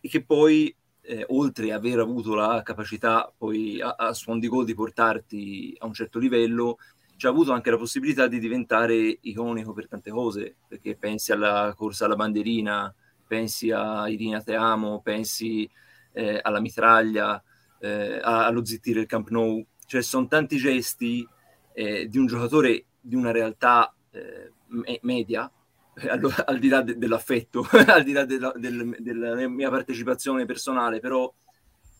e 0.00 0.08
che 0.08 0.22
poi 0.22 0.72
eh, 1.00 1.24
oltre 1.30 1.72
ad 1.72 1.78
aver 1.78 1.98
avuto 1.98 2.34
la 2.34 2.62
capacità 2.62 3.32
poi 3.36 3.80
a, 3.80 3.96
a 3.98 4.12
suon 4.12 4.38
di 4.38 4.46
gol 4.46 4.64
di 4.64 4.74
portarti 4.74 5.74
a 5.78 5.86
un 5.86 5.94
certo 5.94 6.20
livello 6.20 6.76
ci 7.18 7.26
ha 7.26 7.30
avuto 7.30 7.52
anche 7.52 7.70
la 7.70 7.76
possibilità 7.76 8.28
di 8.28 8.38
diventare 8.38 9.18
iconico 9.22 9.72
per 9.72 9.88
tante 9.88 10.10
cose 10.10 10.54
perché 10.68 10.96
pensi 10.96 11.32
alla 11.32 11.74
corsa 11.76 12.04
alla 12.04 12.14
bandierina 12.14 12.94
pensi 13.26 13.72
a 13.72 14.08
Irina 14.08 14.40
Te 14.40 14.54
Amo 14.54 15.00
pensi 15.02 15.68
eh, 16.12 16.38
alla 16.40 16.60
mitraglia 16.60 17.42
eh, 17.80 18.20
allo 18.22 18.64
zittire 18.64 19.00
il 19.00 19.06
Camp 19.06 19.28
Nou, 19.30 19.64
cioè 19.86 20.00
sono 20.00 20.28
tanti 20.28 20.56
gesti 20.58 21.26
eh, 21.72 22.08
di 22.08 22.18
un 22.18 22.26
giocatore 22.26 22.86
di 23.00 23.16
una 23.16 23.30
realtà 23.30 23.92
eh, 24.10 24.52
me- 24.66 24.98
media 25.02 25.50
al, 26.08 26.20
al 26.46 26.58
di 26.58 26.68
là 26.68 26.82
de, 26.82 26.96
dell'affetto, 26.98 27.66
al 27.86 28.02
di 28.02 28.12
là 28.12 28.24
della, 28.24 28.52
del, 28.56 28.96
della 28.98 29.48
mia 29.48 29.70
partecipazione 29.70 30.44
personale, 30.44 31.00
però 31.00 31.32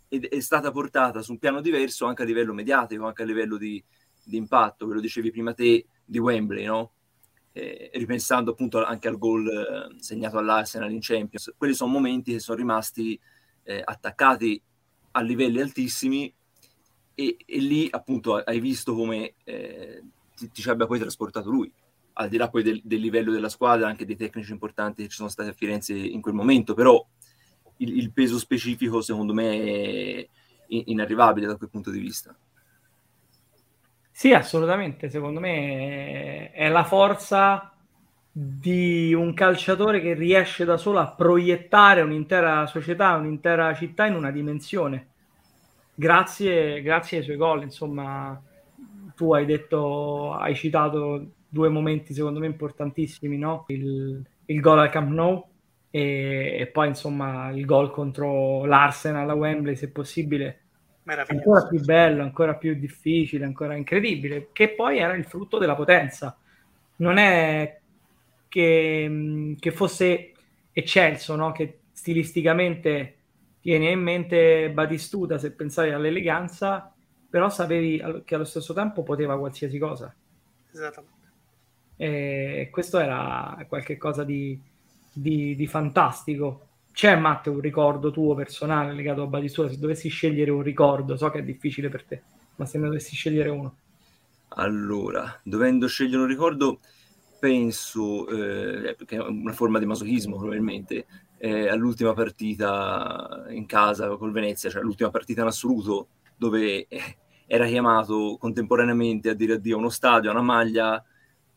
è, 0.09 0.19
è, 0.19 0.41
stata 0.41 0.71
portata 0.71 1.23
su 1.23 1.33
un 1.33 1.39
piano 1.39 1.61
diverso 1.61 2.07
anche 2.07 2.23
a 2.23 2.27
livello 2.27 2.53
mediatico, 2.53 3.07
anche 3.07 3.23
a 3.23 3.27
livello 3.27 3.57
di, 3.57 3.83
di 4.28 4.37
impatto, 4.37 4.87
ve 4.87 4.94
lo 4.94 5.00
dicevi 5.00 5.30
prima 5.30 5.54
te, 5.54 5.87
di 6.04 6.18
Wembley, 6.18 6.64
no? 6.64 6.92
Eh, 7.52 7.90
ripensando 7.94 8.52
appunto 8.52 8.85
anche 8.85 9.08
al 9.08 9.18
gol 9.18 9.49
eh, 9.49 9.97
segnato 10.00 10.38
all'Arsenal 10.38 10.92
in 10.92 11.00
Champions, 11.00 11.54
quelli 11.56 11.75
sono 11.75 11.90
momenti 11.90 12.32
che 12.32 12.40
sono 12.40 12.58
rimasti 12.58 13.18
eh, 13.64 13.82
attaccati 13.85 14.62
a 15.12 15.20
livelli 15.23 15.61
altissimi 15.61 16.32
e, 17.14 17.37
e, 17.44 17.58
lì 17.58 17.88
appunto 17.90 18.37
hai 18.37 18.61
visto 18.61 18.94
come 18.94 19.35
eh, 19.44 20.04
ti, 20.37 20.50
ti 20.50 20.62
ci 20.62 20.70
abbia 20.70 20.87
poi 20.87 21.00
trasportato 21.00 21.50
lui 21.50 21.73
al 22.20 22.28
di 22.28 22.37
là 22.37 22.49
poi 22.49 22.62
del, 22.62 22.80
del, 22.85 23.00
livello 23.00 23.32
della 23.32 23.49
squadra, 23.49 23.88
anche 23.88 24.04
dei 24.04 24.16
tecnici 24.16 24.52
importanti 24.52 25.02
che 25.02 25.08
ci 25.08 25.16
sono 25.16 25.28
stati 25.28 25.49
a 25.49 25.52
Firenze 25.52 25.94
in 25.94 26.20
quel 26.20 26.35
momento, 26.35 26.75
però 26.75 27.04
il, 27.78 27.97
il 27.97 28.12
peso 28.12 28.38
specifico 28.38 29.00
secondo 29.00 29.32
me 29.32 29.62
è 29.62 30.28
inarrivabile 30.68 31.47
da 31.47 31.56
quel 31.56 31.70
punto 31.70 31.90
di 31.90 32.00
vista. 32.00 32.37
Sì, 34.19 34.33
assolutamente, 34.33 35.11
secondo 35.11 35.39
me 35.39 36.51
è 36.51 36.69
la 36.69 36.83
forza 36.83 37.73
di 38.33 39.15
un 39.15 39.33
calciatore 39.33 40.01
che 40.01 40.15
riesce 40.15 40.65
da 40.65 40.77
solo 40.77 40.99
a 40.99 41.07
proiettare 41.07 42.01
un'intera 42.01 42.67
società, 42.67 43.15
un'intera 43.15 43.73
città 43.75 44.07
in 44.07 44.17
una 44.17 44.33
dimensione. 44.33 45.07
Grazie, 45.95 46.83
grazie 46.83 47.19
ai 47.19 47.23
suoi 47.23 47.37
gol, 47.37 47.63
insomma, 47.63 48.43
tu 49.15 49.33
hai 49.35 49.47
detto, 49.47 50.33
hai 50.33 50.57
citato 50.57 51.25
due 51.49 51.69
momenti 51.69 52.13
secondo 52.13 52.41
me 52.41 52.47
importantissimi, 52.47 53.39
no? 53.39 53.67
il, 53.69 54.21
il 54.47 54.61
gol 54.61 54.81
al 54.81 54.91
Camp 54.91 55.11
Nou 55.11 55.47
e, 55.91 56.57
e, 56.59 56.67
poi 56.67 56.89
insomma 56.89 57.51
il 57.51 57.65
gol 57.65 57.93
contro 57.93 58.65
l'Arsenal 58.65 59.31
a 59.31 59.35
Wembley 59.35 59.77
se 59.77 59.93
possibile 59.93 60.63
ancora 61.29 61.67
più 61.67 61.81
bello, 61.81 62.23
ancora 62.23 62.55
più 62.55 62.75
difficile, 62.75 63.45
ancora 63.45 63.75
incredibile, 63.75 64.49
che 64.53 64.71
poi 64.71 64.99
era 64.99 65.15
il 65.15 65.25
frutto 65.25 65.59
della 65.59 65.75
potenza. 65.75 66.37
Non 66.97 67.17
è 67.17 67.79
che, 68.49 69.55
che 69.59 69.71
fosse 69.71 70.33
eccelso, 70.73 71.37
no? 71.37 71.53
che 71.53 71.79
stilisticamente 71.93 73.15
tiene 73.61 73.91
in 73.91 74.00
mente 74.00 74.71
Batistuta 74.71 75.38
se 75.38 75.53
pensavi 75.53 75.91
all'eleganza, 75.91 76.93
però 77.29 77.49
sapevi 77.49 78.23
che 78.25 78.35
allo 78.35 78.45
stesso 78.45 78.73
tempo 78.73 79.03
poteva 79.03 79.38
qualsiasi 79.38 79.79
cosa. 79.79 80.15
Esattamente. 80.71 81.17
E 81.97 82.69
questo 82.71 82.99
era 82.99 83.65
qualcosa 83.67 84.25
di, 84.25 84.59
di, 85.12 85.57
di 85.57 85.67
fantastico. 85.67 86.68
C'è 86.99 87.14
Matteo 87.14 87.52
un 87.52 87.61
ricordo 87.61 88.11
tuo 88.11 88.35
personale 88.35 88.93
legato 88.93 89.23
a 89.23 89.26
Batistuta? 89.28 89.69
Se 89.69 89.78
dovessi 89.78 90.09
scegliere 90.09 90.50
un 90.50 90.62
ricordo, 90.62 91.17
so 91.17 91.31
che 91.31 91.38
è 91.38 91.43
difficile 91.45 91.88
per 91.88 92.02
te, 92.02 92.23
ma 92.57 92.67
se 92.67 92.76
ne 92.76 92.87
dovessi 92.87 93.14
scegliere 93.14 93.50
uno. 93.50 93.76
Allora, 94.49 95.38
dovendo 95.45 95.87
scegliere 95.87 96.23
un 96.23 96.26
ricordo, 96.26 96.81
penso, 97.38 98.26
eh, 98.26 98.97
che 99.07 99.14
è 99.14 99.21
una 99.21 99.52
forma 99.52 99.78
di 99.78 99.87
masochismo 99.87 100.38
probabilmente, 100.38 101.07
eh, 101.37 101.69
all'ultima 101.69 102.14
partita 102.14 103.45
in 103.50 103.67
casa 103.67 104.09
col 104.17 104.33
Venezia, 104.33 104.69
cioè 104.69 104.83
l'ultima 104.83 105.11
partita 105.11 105.43
in 105.43 105.47
assoluto, 105.47 106.09
dove 106.37 106.88
eh, 106.88 107.17
era 107.47 107.69
chiamato 107.69 108.37
contemporaneamente 108.40 109.28
a 109.28 109.35
dire 109.35 109.52
addio 109.52 109.76
a 109.76 109.78
uno 109.78 109.90
stadio, 109.90 110.31
a 110.31 110.33
una 110.33 110.43
maglia, 110.43 111.00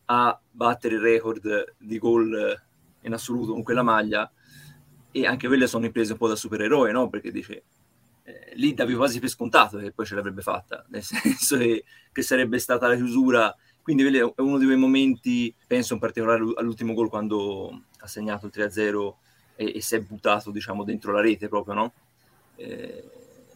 a 0.04 0.40
battere 0.52 0.94
il 0.94 1.00
record 1.00 1.74
di 1.78 1.98
gol 1.98 2.62
in 3.00 3.12
assoluto 3.12 3.54
con 3.54 3.64
quella 3.64 3.82
maglia 3.82 4.30
e 5.12 5.26
anche 5.26 5.46
quelle 5.46 5.66
sono 5.66 5.84
imprese 5.84 6.12
un 6.12 6.18
po' 6.18 6.28
da 6.28 6.36
supereroe, 6.36 6.90
no? 6.90 7.08
Perché 7.08 7.30
dice, 7.30 7.62
eh, 8.24 8.52
lì 8.54 8.74
davi 8.74 8.94
quasi 8.94 9.20
per 9.20 9.28
scontato 9.28 9.78
che 9.78 9.92
poi 9.92 10.06
ce 10.06 10.14
l'avrebbe 10.14 10.42
fatta, 10.42 10.84
nel 10.88 11.02
senso 11.04 11.56
che, 11.58 11.84
che 12.10 12.22
sarebbe 12.22 12.58
stata 12.58 12.88
la 12.88 12.96
chiusura. 12.96 13.54
Quindi 13.82 14.04
è 14.16 14.24
uno 14.36 14.58
di 14.58 14.64
quei 14.64 14.76
momenti, 14.76 15.54
penso 15.66 15.94
in 15.94 16.00
particolare 16.00 16.42
all'ultimo 16.56 16.94
gol 16.94 17.08
quando 17.08 17.82
ha 17.98 18.06
segnato 18.06 18.46
il 18.46 18.52
3-0 18.54 19.12
e, 19.56 19.72
e 19.76 19.80
si 19.80 19.96
è 19.96 20.00
buttato, 20.00 20.50
diciamo, 20.50 20.84
dentro 20.84 21.12
la 21.12 21.20
rete 21.20 21.48
proprio, 21.48 21.74
no? 21.74 21.92
Eh, 22.56 23.04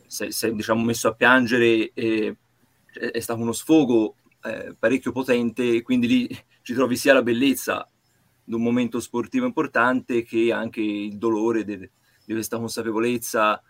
si 0.06 0.46
è, 0.46 0.52
diciamo, 0.52 0.84
messo 0.84 1.08
a 1.08 1.14
piangere 1.14 1.90
e 1.94 2.36
è 2.98 3.20
stato 3.20 3.40
uno 3.40 3.52
sfogo 3.52 4.16
eh, 4.42 4.74
parecchio 4.78 5.12
potente 5.12 5.82
quindi 5.82 6.06
lì 6.06 6.44
ci 6.62 6.74
trovi 6.74 6.96
sia 6.96 7.12
la 7.12 7.22
bellezza 7.22 7.88
di 8.46 8.54
un 8.54 8.62
momento 8.62 9.00
sportivo 9.00 9.44
importante 9.44 10.22
che 10.22 10.52
anche 10.52 10.80
il 10.80 11.18
dolore 11.18 11.64
di 11.64 11.90
questa 12.24 12.58
consapevolezza 12.58 13.60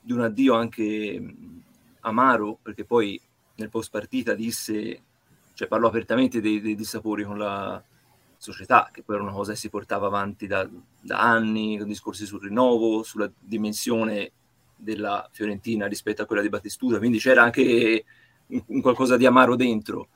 di 0.00 0.12
un 0.12 0.20
addio 0.20 0.54
anche 0.54 1.34
amaro, 2.00 2.58
perché 2.60 2.84
poi 2.84 3.18
nel 3.56 3.70
post 3.70 3.90
partita 3.90 4.34
disse, 4.34 5.02
cioè 5.54 5.68
parlò 5.68 5.86
apertamente 5.86 6.40
dei, 6.40 6.60
dei 6.60 6.74
dissapori 6.74 7.22
con 7.22 7.38
la 7.38 7.80
società, 8.36 8.90
che 8.92 9.02
poi 9.02 9.14
era 9.14 9.24
una 9.24 9.32
cosa 9.32 9.52
che 9.52 9.58
si 9.58 9.70
portava 9.70 10.08
avanti 10.08 10.48
da, 10.48 10.68
da 11.00 11.20
anni, 11.20 11.78
con 11.78 11.86
discorsi 11.86 12.26
sul 12.26 12.42
rinnovo, 12.42 13.04
sulla 13.04 13.30
dimensione 13.38 14.32
della 14.76 15.28
Fiorentina 15.32 15.86
rispetto 15.86 16.22
a 16.22 16.26
quella 16.26 16.42
di 16.42 16.48
Battistuta, 16.48 16.98
quindi 16.98 17.18
c'era 17.18 17.44
anche 17.44 18.04
un, 18.48 18.62
un 18.66 18.80
qualcosa 18.80 19.16
di 19.16 19.26
amaro 19.26 19.54
dentro 19.54 20.08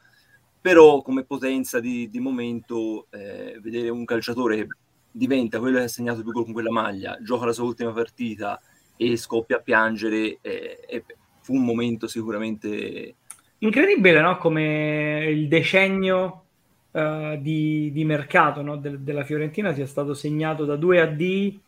però 0.60 1.02
come 1.02 1.24
potenza 1.24 1.80
di, 1.80 2.08
di 2.10 2.20
momento 2.20 3.06
eh, 3.10 3.58
vedere 3.60 3.88
un 3.88 4.04
calciatore 4.04 4.56
che 4.56 4.66
diventa 5.10 5.58
quello 5.58 5.78
che 5.78 5.84
ha 5.84 5.88
segnato 5.88 6.22
più 6.22 6.32
gol 6.32 6.44
con 6.44 6.52
quella 6.52 6.70
maglia, 6.70 7.18
gioca 7.22 7.46
la 7.46 7.52
sua 7.52 7.64
ultima 7.64 7.92
partita 7.92 8.60
e 8.96 9.16
scoppia 9.16 9.56
a 9.56 9.60
piangere, 9.60 10.38
eh, 10.40 11.04
fu 11.40 11.54
un 11.54 11.64
momento 11.64 12.06
sicuramente... 12.08 13.14
Incredibile, 13.58 14.20
no? 14.20 14.36
Come 14.36 15.26
il 15.30 15.48
decennio 15.48 16.44
uh, 16.90 17.36
di, 17.40 17.90
di, 17.92 18.04
mercato 18.04 18.62
no? 18.62 18.76
De, 18.76 19.02
della 19.02 19.24
Fiorentina 19.24 19.72
sia 19.72 19.86
stato 19.86 20.14
segnato 20.14 20.64
da 20.64 20.76
due 20.76 21.00
AD 21.00 21.58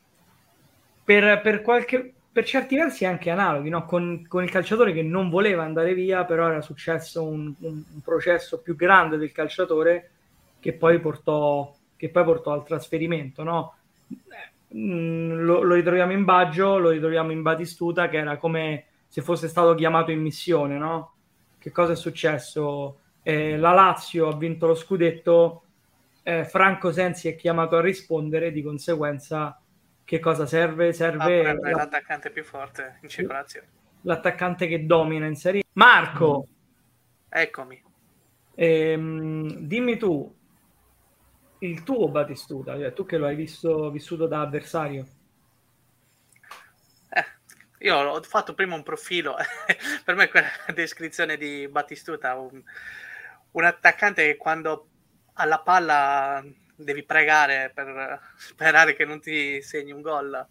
per, 1.02 1.40
per 1.40 1.62
qualche 1.62 2.14
per 2.32 2.44
certi 2.44 2.76
versi 2.76 3.04
anche 3.04 3.30
analoghi, 3.30 3.68
no? 3.70 3.84
con, 3.84 4.25
con, 4.28 4.44
il 4.44 4.50
calciatore 4.50 4.92
che 4.92 5.02
non 5.02 5.28
voleva 5.28 5.64
andare 5.64 5.94
via, 5.94 6.25
però 6.25 6.49
era 6.49 6.60
successo 6.60 7.25
un, 7.25 7.52
un, 7.60 7.82
un 7.92 8.00
processo 8.02 8.60
più 8.60 8.76
grande 8.76 9.16
del 9.16 9.32
calciatore 9.32 10.10
che 10.60 10.72
poi 10.75 11.00
portò, 11.00 11.75
che 11.96 12.08
poi 12.08 12.25
portò 12.25 12.52
al 12.52 12.64
trasferimento. 12.64 13.42
No? 13.42 13.75
Mm, 14.76 15.40
lo, 15.40 15.62
lo, 15.62 15.75
ritroviamo 15.75 16.12
in 16.12 16.25
Baggio, 16.25 16.78
lo 16.78 16.90
ritroviamo 16.90 17.32
in 17.32 17.42
Batistuta, 17.42 18.08
che 18.08 18.18
era 18.18 18.37
come 18.37 18.84
se 19.08 19.22
fosse 19.22 19.49
stato 19.49 19.75
chiamato 19.75 20.12
in 20.12 20.20
missione. 20.20 20.78
No? 20.78 21.14
Che 21.58 21.72
cosa 21.72 21.92
è 21.92 21.96
successo? 21.96 22.99
Eh, 23.22 23.56
la 23.56 23.72
Lazio 23.72 24.28
ha 24.28 24.37
vinto 24.37 24.68
lo 24.68 24.76
scudetto, 24.76 25.62
eh, 26.22 26.44
Franco 26.44 26.92
Sensi 26.92 27.26
è 27.26 27.34
chiamato 27.34 27.76
a 27.76 27.80
rispondere, 27.80 28.52
di 28.52 28.62
conseguenza 28.62 29.60
che 30.11 30.19
cosa 30.19 30.45
serve? 30.45 30.93
Serve 30.93 31.47
ah, 31.47 31.55
la... 31.55 31.71
l'attaccante 31.71 32.31
più 32.31 32.43
forte 32.43 32.99
in 33.02 33.09
circolazione. 33.09 33.69
L'attaccante 34.00 34.67
che 34.67 34.85
domina 34.85 35.25
in 35.26 35.37
serie. 35.37 35.62
Marco! 35.75 36.49
Mm. 36.49 36.52
Eccomi. 37.29 37.85
Ehm, 38.57 39.59
dimmi 39.59 39.97
tu, 39.97 40.37
il 41.61 41.85
tuo 41.85 42.09
Batistuta, 42.09 42.76
cioè 42.76 42.93
tu 42.93 43.07
che 43.07 43.19
lo 43.19 43.26
hai 43.26 43.37
visto, 43.37 43.88
vissuto 43.93 44.26
da 44.26 44.40
avversario. 44.40 45.07
Eh, 47.11 47.25
io 47.79 47.97
ho 47.97 48.21
fatto 48.23 48.52
prima 48.52 48.75
un 48.75 48.83
profilo, 48.83 49.37
per 50.05 50.17
me 50.17 50.29
quella 50.29 50.49
descrizione 50.75 51.37
di 51.37 51.69
Battistuta, 51.69 52.35
un, 52.35 52.61
un 53.52 53.64
attaccante 53.64 54.26
che 54.26 54.37
quando 54.37 54.88
alla 55.35 55.61
palla 55.61 56.45
devi 56.84 57.04
pregare 57.04 57.70
per 57.75 58.20
sperare 58.37 58.94
che 58.94 59.04
non 59.04 59.20
ti 59.20 59.60
segni 59.62 59.92
un 59.92 60.00
gol, 60.00 60.46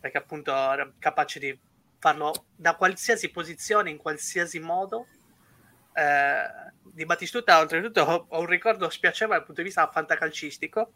perché 0.00 0.18
appunto 0.18 0.52
era 0.52 0.90
capace 0.98 1.38
di 1.38 1.58
farlo 1.98 2.46
da 2.54 2.74
qualsiasi 2.76 3.30
posizione, 3.30 3.90
in 3.90 3.96
qualsiasi 3.96 4.58
modo. 4.58 5.06
Eh, 5.92 6.66
di 6.82 7.04
Battistuta, 7.04 7.58
oltretutto, 7.58 8.26
ho, 8.28 8.40
un 8.40 8.46
ricordo 8.46 8.88
spiacevole 8.88 9.38
dal 9.38 9.46
punto 9.46 9.60
di 9.60 9.66
vista 9.66 9.88
fantacalcistico, 9.90 10.92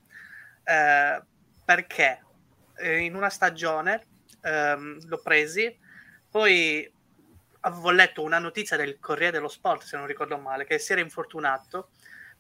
eh, 0.65 1.23
perché? 1.65 2.25
Eh, 2.77 3.01
in 3.01 3.15
una 3.15 3.29
stagione 3.29 4.07
ehm, 4.43 5.07
l'ho 5.07 5.19
presi, 5.19 5.79
poi 6.31 6.91
avevo 7.61 7.91
letto 7.91 8.23
una 8.23 8.39
notizia 8.39 8.77
del 8.77 8.99
Corriere 8.99 9.33
dello 9.33 9.49
Sport, 9.49 9.83
se 9.83 9.97
non 9.97 10.07
ricordo 10.07 10.39
male, 10.39 10.65
che 10.65 10.79
si 10.79 10.93
era 10.93 11.01
infortunato 11.01 11.91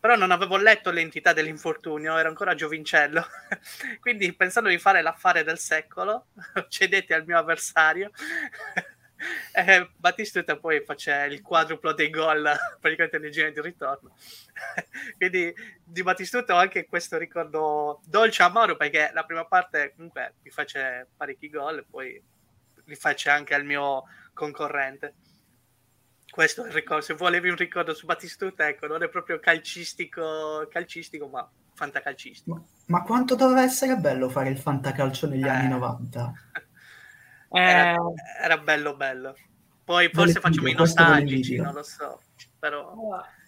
però 0.02 0.16
non 0.16 0.32
avevo 0.32 0.56
letto 0.56 0.90
l'entità 0.90 1.32
dell'infortunio, 1.32 2.16
ero 2.18 2.28
ancora 2.28 2.56
giovincello, 2.56 3.24
quindi 4.00 4.32
pensando 4.34 4.68
di 4.68 4.76
fare 4.76 5.00
l'affare 5.00 5.44
del 5.44 5.60
secolo, 5.60 6.26
cedetti 6.66 7.12
al 7.12 7.24
mio 7.24 7.38
avversario. 7.38 8.10
Eh, 9.52 9.88
Battistuta 9.94 10.56
poi 10.56 10.82
faceva 10.84 11.26
il 11.26 11.42
quadruplo 11.42 11.92
dei 11.92 12.10
gol 12.10 12.42
praticamente 12.80 13.20
nel 13.20 13.30
giro 13.30 13.52
di 13.52 13.60
ritorno. 13.60 14.16
Quindi 15.16 15.54
di 15.84 16.02
Battistuta 16.02 16.54
ho 16.54 16.58
anche 16.58 16.86
questo 16.86 17.18
ricordo 17.18 18.00
dolce 18.04 18.42
amaro 18.42 18.74
perché 18.74 19.12
la 19.14 19.22
prima 19.22 19.44
parte 19.44 19.92
comunque 19.94 20.34
mi 20.42 20.50
face 20.50 21.06
parecchi 21.16 21.48
gol 21.48 21.78
e 21.78 21.84
poi 21.88 22.20
li 22.86 22.96
face 22.96 23.30
anche 23.30 23.54
al 23.54 23.64
mio 23.64 24.02
concorrente 24.34 25.14
questo 26.32 26.64
è 26.64 26.68
il 26.68 26.72
ricordo 26.72 27.02
se 27.04 27.14
volevi 27.14 27.50
un 27.50 27.56
ricordo 27.56 27.92
su 27.92 28.06
Battistuta 28.06 28.66
ecco 28.66 28.86
non 28.86 29.02
è 29.02 29.08
proprio 29.08 29.38
calcistico 29.38 30.66
calcistico 30.70 31.28
ma 31.28 31.46
fantacalcistico 31.74 32.56
ma, 32.56 32.64
ma 32.86 33.02
quanto 33.02 33.34
doveva 33.34 33.62
essere 33.62 33.96
bello 33.96 34.28
fare 34.30 34.48
il 34.48 34.58
fantacalcio 34.58 35.28
negli 35.28 35.44
eh. 35.44 35.50
anni 35.50 35.68
90 35.68 36.32
era, 37.52 37.92
eh, 37.92 38.44
era, 38.44 38.58
bello 38.58 38.96
bello. 38.96 39.34
Poi 39.84 40.08
forse 40.10 40.40
facciamo 40.40 40.68
i 40.68 40.74
nostalgici, 40.74 41.56
non 41.56 41.74
lo 41.74 41.82
so. 41.82 42.20
Però... 42.58 42.94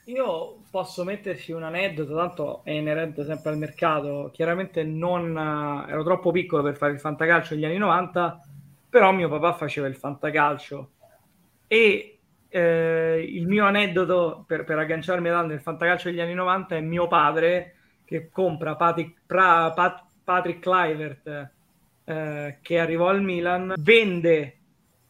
Io 0.09 0.61
posso 0.71 1.03
metterci 1.03 1.53
un 1.53 1.63
aneddoto, 1.63 2.15
tanto 2.15 2.65
è 2.65 2.73
inerente 2.73 3.25
sempre 3.25 3.53
al 3.53 3.57
mercato. 3.57 4.31
Chiaramente 4.35 4.83
non 4.83 5.39
ero 5.89 6.05
troppo 6.05 6.31
piccolo 6.31 6.63
per 6.63 6.77
fare 6.77 6.93
il 6.93 7.01
fantacalcio 7.01 7.55
negli 7.55 7.65
anni 7.65 7.79
90, 7.79 8.41
però 8.91 9.13
mio 9.13 9.31
papà 9.31 9.55
faceva 9.55 9.87
il 9.87 9.97
fantacalcio. 9.97 10.91
E 11.67 12.14
eh, 12.55 13.21
il 13.29 13.49
mio 13.49 13.67
aneddoto 13.67 14.45
per, 14.47 14.63
per 14.63 14.79
agganciarmi 14.79 15.29
nel 15.29 15.61
fantacalcio 15.61 16.09
degli 16.09 16.21
anni 16.21 16.35
90 16.35 16.77
è 16.77 16.81
mio 16.81 17.09
padre 17.09 17.75
che 18.05 18.29
compra 18.31 18.77
Patrick, 18.77 19.23
pra, 19.27 19.73
Pat, 19.73 20.05
Patrick 20.23 20.61
Clivert 20.61 21.51
eh, 22.05 22.59
che 22.63 22.79
arrivò 22.79 23.09
al 23.09 23.23
Milan, 23.23 23.75
vende 23.77 24.57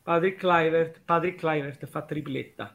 Patrick 0.03 0.39
Clivert, 0.39 1.03
Patrick 1.05 1.39
Clivert 1.39 1.85
fa 1.87 2.01
tripletta. 2.01 2.75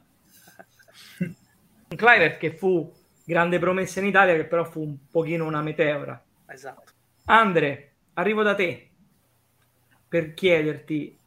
Clivert 1.88 2.38
che 2.38 2.52
fu 2.52 2.92
grande 3.24 3.58
promessa 3.58 3.98
in 3.98 4.06
Italia, 4.06 4.36
che 4.36 4.44
però 4.44 4.62
fu 4.62 4.82
un 4.82 4.96
pochino 5.10 5.46
una 5.46 5.62
meteora. 5.62 6.22
Esatto. 6.46 6.92
Andre, 7.24 7.94
arrivo 8.14 8.44
da 8.44 8.54
te 8.54 8.88
per 10.06 10.32
chiederti, 10.32 11.18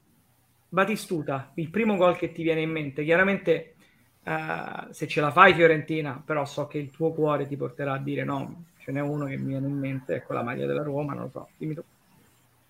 Batistuta, 0.73 1.51
il 1.53 1.69
primo 1.69 1.97
gol 1.97 2.17
che 2.17 2.31
ti 2.31 2.41
viene 2.41 2.61
in 2.61 2.71
mente, 2.71 3.03
chiaramente 3.03 3.75
uh, 4.23 4.91
se 4.91 5.07
ce 5.07 5.21
la 5.21 5.29
fai 5.29 5.53
Fiorentina, 5.53 6.19
però 6.25 6.45
so 6.45 6.65
che 6.65 6.79
il 6.79 6.89
tuo 6.89 7.11
cuore 7.13 7.45
ti 7.45 7.55
porterà 7.55 7.93
a 7.93 7.99
dire 7.99 8.23
no, 8.23 8.63
ce 8.79 8.91
n'è 8.91 8.99
uno 8.99 9.25
che 9.25 9.37
mi 9.37 9.49
viene 9.49 9.67
in 9.67 9.77
mente, 9.77 10.15
ecco 10.15 10.33
la 10.33 10.41
maglia 10.41 10.65
della 10.65 10.81
Roma, 10.81 11.13
non 11.13 11.25
lo 11.25 11.29
so, 11.29 11.49
dimmi 11.57 11.75
tu. 11.75 11.83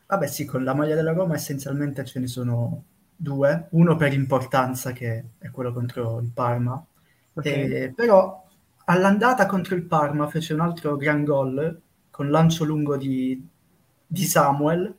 Vabbè 0.06 0.28
sì, 0.28 0.44
con 0.44 0.66
la 0.66 0.74
maglia 0.74 0.96
della 0.96 1.14
Roma 1.14 1.36
essenzialmente 1.36 2.04
ce 2.04 2.20
ne 2.20 2.28
sono 2.28 2.84
due, 3.16 3.68
uno 3.70 3.96
per 3.96 4.12
importanza 4.12 4.92
che 4.92 5.24
è 5.38 5.50
quello 5.50 5.72
contro 5.72 6.20
il 6.20 6.30
Parma, 6.34 6.86
okay. 7.36 7.72
e, 7.72 7.94
però 7.96 8.46
all'andata 8.84 9.46
contro 9.46 9.76
il 9.76 9.84
Parma 9.84 10.28
fece 10.28 10.54
un 10.54 10.60
altro 10.60 10.98
gran 10.98 11.24
gol 11.24 11.80
con 12.12 12.30
lancio 12.30 12.66
lungo 12.66 12.98
di, 12.98 13.42
di 14.06 14.24
Samuel, 14.26 14.94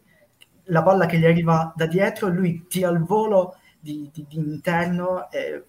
la 0.64 0.82
palla 0.82 1.06
che 1.06 1.18
gli 1.18 1.24
arriva 1.24 1.72
da 1.74 1.86
dietro, 1.86 2.28
lui 2.28 2.66
tira 2.68 2.88
al 2.88 3.02
volo 3.02 3.56
di, 3.78 4.10
di, 4.12 4.24
di 4.28 4.38
interno, 4.38 5.30
e 5.30 5.64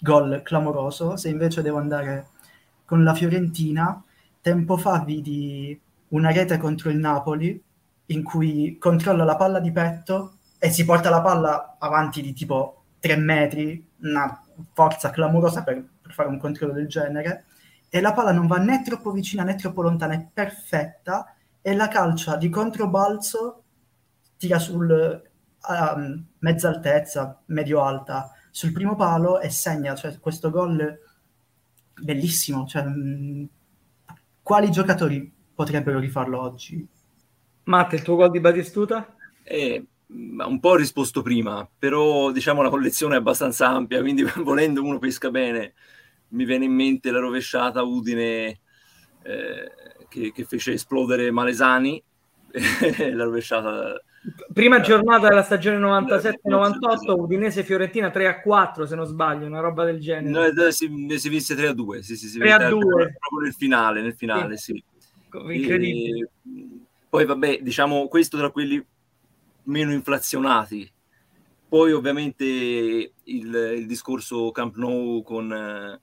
gol 0.00 0.40
clamoroso, 0.42 1.16
se 1.16 1.28
invece 1.28 1.62
devo 1.62 1.78
andare 1.78 2.28
con 2.84 3.04
la 3.04 3.14
Fiorentina, 3.14 4.02
tempo 4.40 4.76
fa 4.76 5.00
vidi 5.00 5.78
una 6.08 6.30
rete 6.30 6.56
contro 6.58 6.90
il 6.90 6.98
Napoli 6.98 7.62
in 8.06 8.22
cui 8.24 8.76
controlla 8.78 9.24
la 9.24 9.36
palla 9.36 9.60
di 9.60 9.70
petto 9.70 10.38
e 10.58 10.70
si 10.70 10.84
porta 10.84 11.10
la 11.10 11.20
palla 11.20 11.76
avanti 11.78 12.22
di 12.22 12.32
tipo 12.32 12.82
3 12.98 13.16
metri, 13.16 13.86
una 14.02 14.42
forza 14.72 15.10
clamorosa 15.10 15.62
per, 15.62 15.82
per 16.00 16.12
fare 16.12 16.28
un 16.28 16.38
controllo 16.38 16.72
del 16.72 16.88
genere, 16.88 17.44
e 17.88 18.00
la 18.00 18.12
palla 18.12 18.32
non 18.32 18.46
va 18.46 18.58
né 18.58 18.82
troppo 18.82 19.10
vicina 19.10 19.42
né 19.42 19.54
troppo 19.54 19.82
lontana, 19.82 20.14
è 20.14 20.26
perfetta, 20.32 21.34
e 21.62 21.74
la 21.74 21.88
calcia 21.88 22.36
di 22.36 22.48
controbalzo 22.48 23.62
tira 24.40 24.58
sul 24.58 25.22
um, 25.68 26.24
mezza 26.38 26.68
altezza, 26.68 27.42
medio 27.46 27.82
alta, 27.82 28.32
sul 28.50 28.72
primo 28.72 28.96
palo 28.96 29.38
e 29.38 29.50
segna, 29.50 29.94
cioè 29.94 30.18
questo 30.18 30.48
gol 30.48 30.98
bellissimo, 31.94 32.66
cioè, 32.66 32.84
mh, 32.84 32.88
mm, 32.88 33.44
quali 34.42 34.70
giocatori 34.70 35.30
potrebbero 35.54 35.98
rifarlo 35.98 36.40
oggi? 36.40 36.88
Matte, 37.64 37.96
il 37.96 38.02
tuo 38.02 38.16
gol 38.16 38.30
di 38.30 38.40
Batistuta? 38.40 39.14
Eh, 39.42 39.84
un 40.06 40.58
po' 40.58 40.70
ho 40.70 40.76
risposto 40.76 41.20
prima, 41.20 41.68
però 41.78 42.32
diciamo 42.32 42.62
la 42.62 42.70
collezione 42.70 43.16
è 43.16 43.18
abbastanza 43.18 43.68
ampia, 43.68 44.00
quindi 44.00 44.24
volendo 44.42 44.82
uno 44.82 44.98
pesca 44.98 45.30
bene. 45.30 45.74
Mi 46.28 46.46
viene 46.46 46.64
in 46.64 46.72
mente 46.72 47.10
la 47.10 47.18
rovesciata 47.18 47.82
Udine 47.82 48.60
eh, 49.22 49.72
che, 50.08 50.32
che, 50.32 50.44
fece 50.44 50.72
esplodere 50.72 51.30
Malesani, 51.30 52.02
la 53.12 53.24
rovesciata... 53.24 54.02
Prima 54.52 54.80
giornata 54.80 55.28
della 55.28 55.42
stagione 55.42 55.78
97-98, 55.78 57.18
Udinese 57.18 57.64
Fiorentina 57.64 58.10
3 58.10 58.26
a 58.26 58.40
4 58.42 58.84
se 58.84 58.94
non 58.94 59.06
sbaglio, 59.06 59.46
una 59.46 59.60
roba 59.60 59.84
del 59.84 59.98
genere. 59.98 60.52
No, 60.52 60.70
si, 60.70 60.88
si 61.18 61.28
vinse 61.30 61.54
3 61.54 61.68
a 61.68 61.72
2, 61.72 62.02
sì, 62.02 62.16
sì, 62.16 62.28
sì, 62.28 62.38
3 62.38 62.52
a 62.52 62.68
2. 62.68 62.80
Proprio 62.80 63.40
nel 63.42 63.54
finale, 63.54 64.02
nel 64.02 64.14
finale, 64.14 64.58
sì. 64.58 64.72
sì. 64.72 65.38
Incredibile. 65.52 66.18
E, 66.18 66.28
poi 67.08 67.24
vabbè, 67.24 67.60
diciamo 67.62 68.08
questo 68.08 68.36
tra 68.36 68.50
quelli 68.50 68.84
meno 69.64 69.92
inflazionati. 69.92 70.90
Poi 71.68 71.92
ovviamente 71.92 72.44
il, 72.44 73.12
il 73.24 73.86
discorso 73.86 74.50
Camp 74.50 74.76
Nou 74.76 75.22
con 75.22 75.52
eh, 75.52 76.00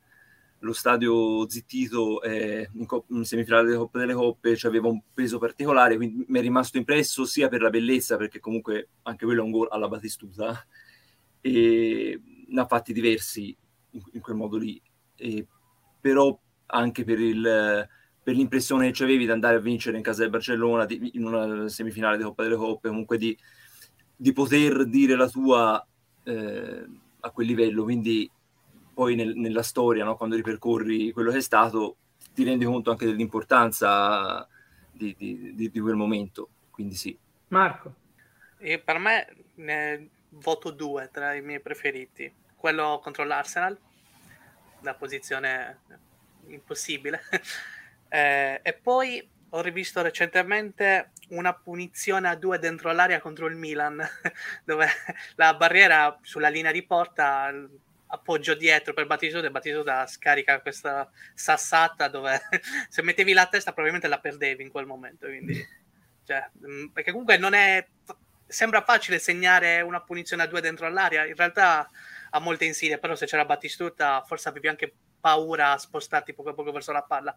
lo 0.68 0.74
stadio 0.74 1.50
zittito 1.50 2.22
eh, 2.22 2.70
in, 2.74 2.86
cop- 2.86 3.10
in, 3.10 3.24
semifinale 3.24 3.66
delle 3.66 3.78
Coppe 3.78 4.00
delle 4.00 4.14
Coppe 4.14 4.56
cioè 4.58 4.70
aveva 4.70 4.90
un 4.90 5.02
peso 5.14 5.40
particolare, 5.40 5.96
quindi 5.96 6.26
mi 6.28 6.40
è 6.40 6.42
rimasto 6.42 6.78
impresso 6.78 7.26
sia 7.26 7.48
per 7.48 7.62
la 7.62 7.70
bellezza, 7.70 8.18
perché 8.18 8.40
comunque 8.40 8.90
anche 9.04 9.26
quello 9.26 9.42
è 9.42 9.46
un 9.46 9.52
gol 9.52 9.68
alla 9.72 9.88
Batistuta, 9.88 10.66
e 11.40 12.22
ne 12.48 12.62
ha 12.62 12.66
fatti 12.66 12.92
diversi 12.94 13.56
in, 13.92 14.02
in 14.12 14.22
quel 14.22 14.36
modo 14.36 14.58
lì, 14.58 14.80
e, 15.16 15.48
però 16.02 16.38
anche 16.68 17.04
per 17.04 17.20
il 17.20 17.88
per 18.28 18.36
l'impressione 18.36 18.88
che 18.88 18.94
ci 18.94 19.04
avevi 19.04 19.24
di 19.24 19.32
andare 19.32 19.56
a 19.56 19.62
vincere 19.62 19.96
in 19.96 20.04
casa 20.04 20.20
del 20.20 20.30
Barcellona 20.30 20.84
di, 20.84 21.12
in 21.14 21.26
una 21.26 21.70
semifinale 21.70 22.18
di 22.18 22.24
Coppa 22.24 22.44
delle 22.44 22.58
Coppe, 22.58 22.90
comunque 22.90 23.18
di, 23.18 23.38
di 24.14 24.34
poter 24.34 24.86
dire 24.86 25.16
la 25.16 25.30
tua 25.30 25.88
eh, 26.26 26.86
a 27.22 27.32
quel 27.32 27.48
livello. 27.48 27.84
Quindi 27.84 28.30
poi 28.98 29.14
nel, 29.14 29.36
nella 29.36 29.62
storia, 29.62 30.04
no, 30.04 30.18
quando 30.18 30.36
ripercorri 30.36 31.12
quello 31.12 31.30
che 31.30 31.38
è 31.38 31.42
stato, 31.42 31.98
ti 32.34 32.44
rendi 32.44 32.66
conto 32.66 32.90
anche 32.90 33.06
dell'importanza 33.06 34.48
di, 34.92 35.14
di, 35.16 35.54
di, 35.54 35.70
di 35.70 35.80
quel 35.80 35.94
momento. 35.94 36.50
Quindi 36.72 36.96
sì. 36.96 37.16
Marco. 37.50 37.94
E 38.58 38.80
per 38.80 38.98
me 38.98 39.36
ne 39.58 40.10
voto 40.30 40.72
due 40.72 41.12
tra 41.12 41.36
i 41.36 41.44
miei 41.44 41.60
preferiti. 41.60 42.34
Quello 42.56 43.00
contro 43.04 43.24
l'Arsenal, 43.24 43.78
la 44.82 44.96
posizione 44.96 45.82
impossibile. 46.48 47.22
Eh, 48.10 48.62
e 48.64 48.72
poi 48.72 49.22
ho 49.50 49.62
rivisto 49.62 50.02
recentemente 50.02 51.12
una 51.32 51.54
punizione 51.54 52.30
a 52.30 52.36
due 52.36 52.58
dentro 52.58 52.90
l'area 52.94 53.20
contro 53.20 53.48
il 53.48 53.58
Milan, 53.58 54.02
dove 54.64 54.88
la 55.36 55.54
barriera 55.56 56.18
sulla 56.22 56.48
linea 56.48 56.72
di 56.72 56.84
porta 56.84 57.52
appoggio 58.08 58.54
dietro 58.54 58.94
per 58.94 59.06
Battistuta 59.06 59.48
e 59.48 59.52
Battistuta 59.52 60.06
scarica 60.08 60.62
questa 60.62 61.10
sassata 61.34 62.08
dove 62.08 62.40
se 62.90 63.02
mettevi 63.02 63.34
la 63.34 63.48
testa 63.48 63.72
probabilmente 63.72 64.08
la 64.08 64.20
perdevi 64.20 64.64
in 64.64 64.72
quel 64.72 64.86
momento. 64.86 65.28
Quindi, 65.28 65.66
cioè, 66.24 66.50
mm, 66.66 66.88
perché 66.88 67.12
comunque 67.12 67.38
non 67.38 67.54
è. 67.54 67.86
Sembra 68.50 68.82
facile 68.82 69.20
segnare 69.20 69.82
una 69.82 70.02
punizione 70.02 70.44
a 70.44 70.48
due 70.48 70.62
dentro 70.62 70.88
l'area, 70.90 71.26
in 71.26 71.36
realtà 71.36 71.86
ha 72.30 72.40
molte 72.40 72.64
insidie, 72.64 72.98
però 72.98 73.14
se 73.14 73.26
c'era 73.26 73.44
Battistuta 73.44 74.24
forse 74.26 74.48
avevi 74.48 74.70
anche 74.70 74.94
paura 75.20 75.74
a 75.74 75.78
spostarti 75.78 76.34
poco 76.34 76.50
a 76.50 76.54
poco 76.54 76.72
verso 76.72 76.94
la 76.94 77.02
palla 77.02 77.36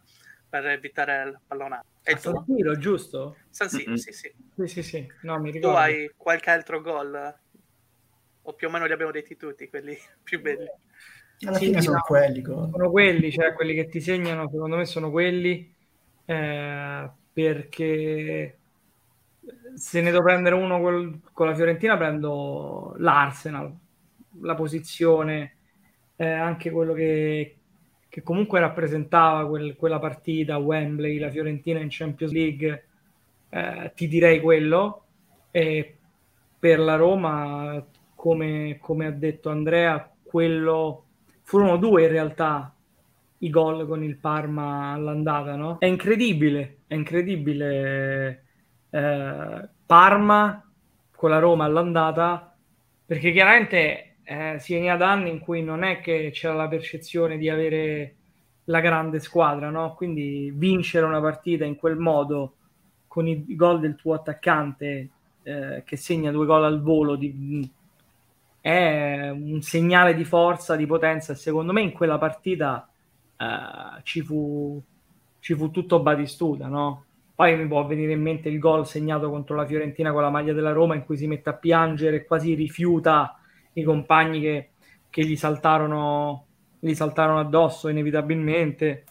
per 0.49 0.67
evitare 0.67 1.23
il 1.29 1.41
pallone. 1.47 1.83
E 2.03 2.17
San 2.17 2.45
Siro, 2.45 2.77
giusto? 2.77 3.37
San 3.51 3.69
Siro, 3.69 3.91
mm-hmm. 3.91 3.95
sì, 3.95 4.13
sì. 4.13 4.35
Sì, 4.57 4.67
sì, 4.67 4.83
sì. 4.83 5.13
No, 5.23 5.39
mi 5.39 5.51
ricordo. 5.51 5.77
Tu 5.77 5.83
hai 5.83 6.13
qualche 6.17 6.51
altro 6.51 6.81
gol? 6.81 7.35
O 8.43 8.53
più 8.55 8.69
o 8.69 8.71
meno 8.71 8.87
li 8.87 8.93
abbiamo 8.93 9.13
detti 9.13 9.37
tutti, 9.37 9.69
quelli 9.69 9.97
più 10.23 10.41
belli. 10.41 10.67
Alla 11.43 11.57
sì, 11.57 11.67
fine 11.67 11.81
sono 11.81 11.97
no, 11.97 12.03
quelli. 12.03 12.43
Sono 12.43 12.91
quelli, 12.91 13.31
cioè 13.33 13.53
quelli 13.55 13.75
che 13.75 13.89
ti 13.89 14.01
segnano, 14.01 14.49
secondo 14.51 14.77
me 14.77 14.85
sono 14.85 15.11
quelli, 15.11 15.75
eh, 16.25 17.11
perché 17.33 18.59
se 19.75 20.01
ne 20.01 20.11
devo 20.11 20.23
prendere 20.23 20.55
uno 20.55 20.81
col, 20.81 21.21
con 21.33 21.47
la 21.47 21.55
Fiorentina 21.55 21.97
prendo 21.97 22.95
l'Arsenal, 22.99 23.75
la 24.43 24.55
posizione, 24.55 25.57
eh, 26.17 26.29
anche 26.29 26.71
quello 26.71 26.93
che, 26.93 27.57
che 28.09 28.23
comunque 28.23 28.61
rappresentava 28.61 29.49
quel, 29.49 29.77
quella 29.77 29.99
partita, 29.99 30.59
Wembley, 30.59 31.19
la 31.19 31.31
Fiorentina 31.31 31.81
in 31.81 31.89
Champions 31.91 32.33
League, 32.33 32.85
eh, 33.49 33.93
ti 33.95 34.09
direi 34.09 34.41
quello. 34.41 35.05
E 35.51 35.97
per 36.59 36.79
la 36.79 36.97
Roma 36.97 37.85
come, 38.21 38.77
come 38.83 39.07
ha 39.07 39.11
detto 39.11 39.49
Andrea, 39.49 40.13
quello 40.23 41.07
furono 41.41 41.79
due 41.79 42.03
in 42.03 42.11
realtà 42.11 42.75
i 43.39 43.49
gol 43.49 43.87
con 43.87 44.05
il 44.05 44.19
Parma 44.19 44.93
all'andata, 44.93 45.57
no? 45.57 45.79
È 45.79 45.87
incredibile, 45.87 46.81
è 46.87 46.93
incredibile. 46.97 48.45
Eh, 48.91 49.69
Parma 49.87 50.71
con 51.17 51.31
la 51.31 51.39
Roma 51.39 51.65
all'andata, 51.65 52.55
perché 53.07 53.33
chiaramente 53.33 54.17
eh, 54.23 54.57
si 54.59 54.75
veniva 54.75 54.97
da 54.97 55.13
anni 55.13 55.31
in 55.31 55.39
cui 55.39 55.63
non 55.63 55.83
è 55.83 56.01
che 56.01 56.29
c'era 56.31 56.53
la 56.53 56.69
percezione 56.69 57.39
di 57.39 57.49
avere 57.49 58.17
la 58.65 58.81
grande 58.81 59.19
squadra, 59.21 59.71
no? 59.71 59.95
Quindi 59.95 60.53
vincere 60.55 61.07
una 61.07 61.23
partita 61.23 61.65
in 61.65 61.77
quel 61.77 61.97
modo 61.97 62.57
con 63.07 63.27
i 63.27 63.57
gol 63.57 63.81
del 63.81 63.97
tuo 63.97 64.13
attaccante 64.13 65.09
eh, 65.43 65.83
che 65.87 65.97
segna 65.97 66.31
due 66.31 66.45
gol 66.45 66.65
al 66.65 66.83
volo 66.83 67.17
di, 67.17 67.69
è 68.61 69.31
un 69.31 69.63
segnale 69.63 70.15
di 70.15 70.25
forza, 70.25 70.77
di 70.77 70.87
potenza 70.87 71.35
secondo 71.35 71.73
me 71.73 71.81
in 71.81 71.93
quella 71.93 72.19
partita 72.19 72.89
eh, 73.37 74.03
ci, 74.03 74.21
fu, 74.23 74.81
ci 75.39 75.55
fu 75.55 75.71
tutto 75.71 76.01
Batistuta, 76.01 76.67
no? 76.67 77.05
Poi 77.35 77.57
mi 77.57 77.67
può 77.67 77.87
venire 77.87 78.13
in 78.13 78.21
mente 78.21 78.51
il 78.51 78.59
gol 78.59 78.87
segnato 78.87 79.31
contro 79.31 79.57
la 79.57 79.65
Fiorentina 79.65 80.13
con 80.13 80.21
la 80.21 80.29
maglia 80.29 80.53
della 80.53 80.73
Roma 80.73 80.95
in 80.95 81.07
cui 81.07 81.17
si 81.17 81.27
mette 81.27 81.49
a 81.49 81.55
piangere 81.55 82.17
e 82.17 82.25
quasi 82.27 82.53
rifiuta 82.53 83.39
i 83.73 83.83
compagni 83.83 84.41
che, 84.43 84.71
che 85.09 85.25
gli, 85.25 85.37
saltarono, 85.37 86.45
gli 86.79 86.93
saltarono 86.93 87.39
addosso 87.39 87.89
inevitabilmente. 87.89 89.05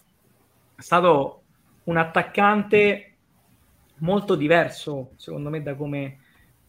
È 0.76 0.80
stato 0.80 1.42
un 1.84 1.96
attaccante 1.96 3.14
molto 3.96 4.36
diverso, 4.36 5.10
secondo 5.16 5.50
me, 5.50 5.60
da 5.62 5.74
come 5.74 6.18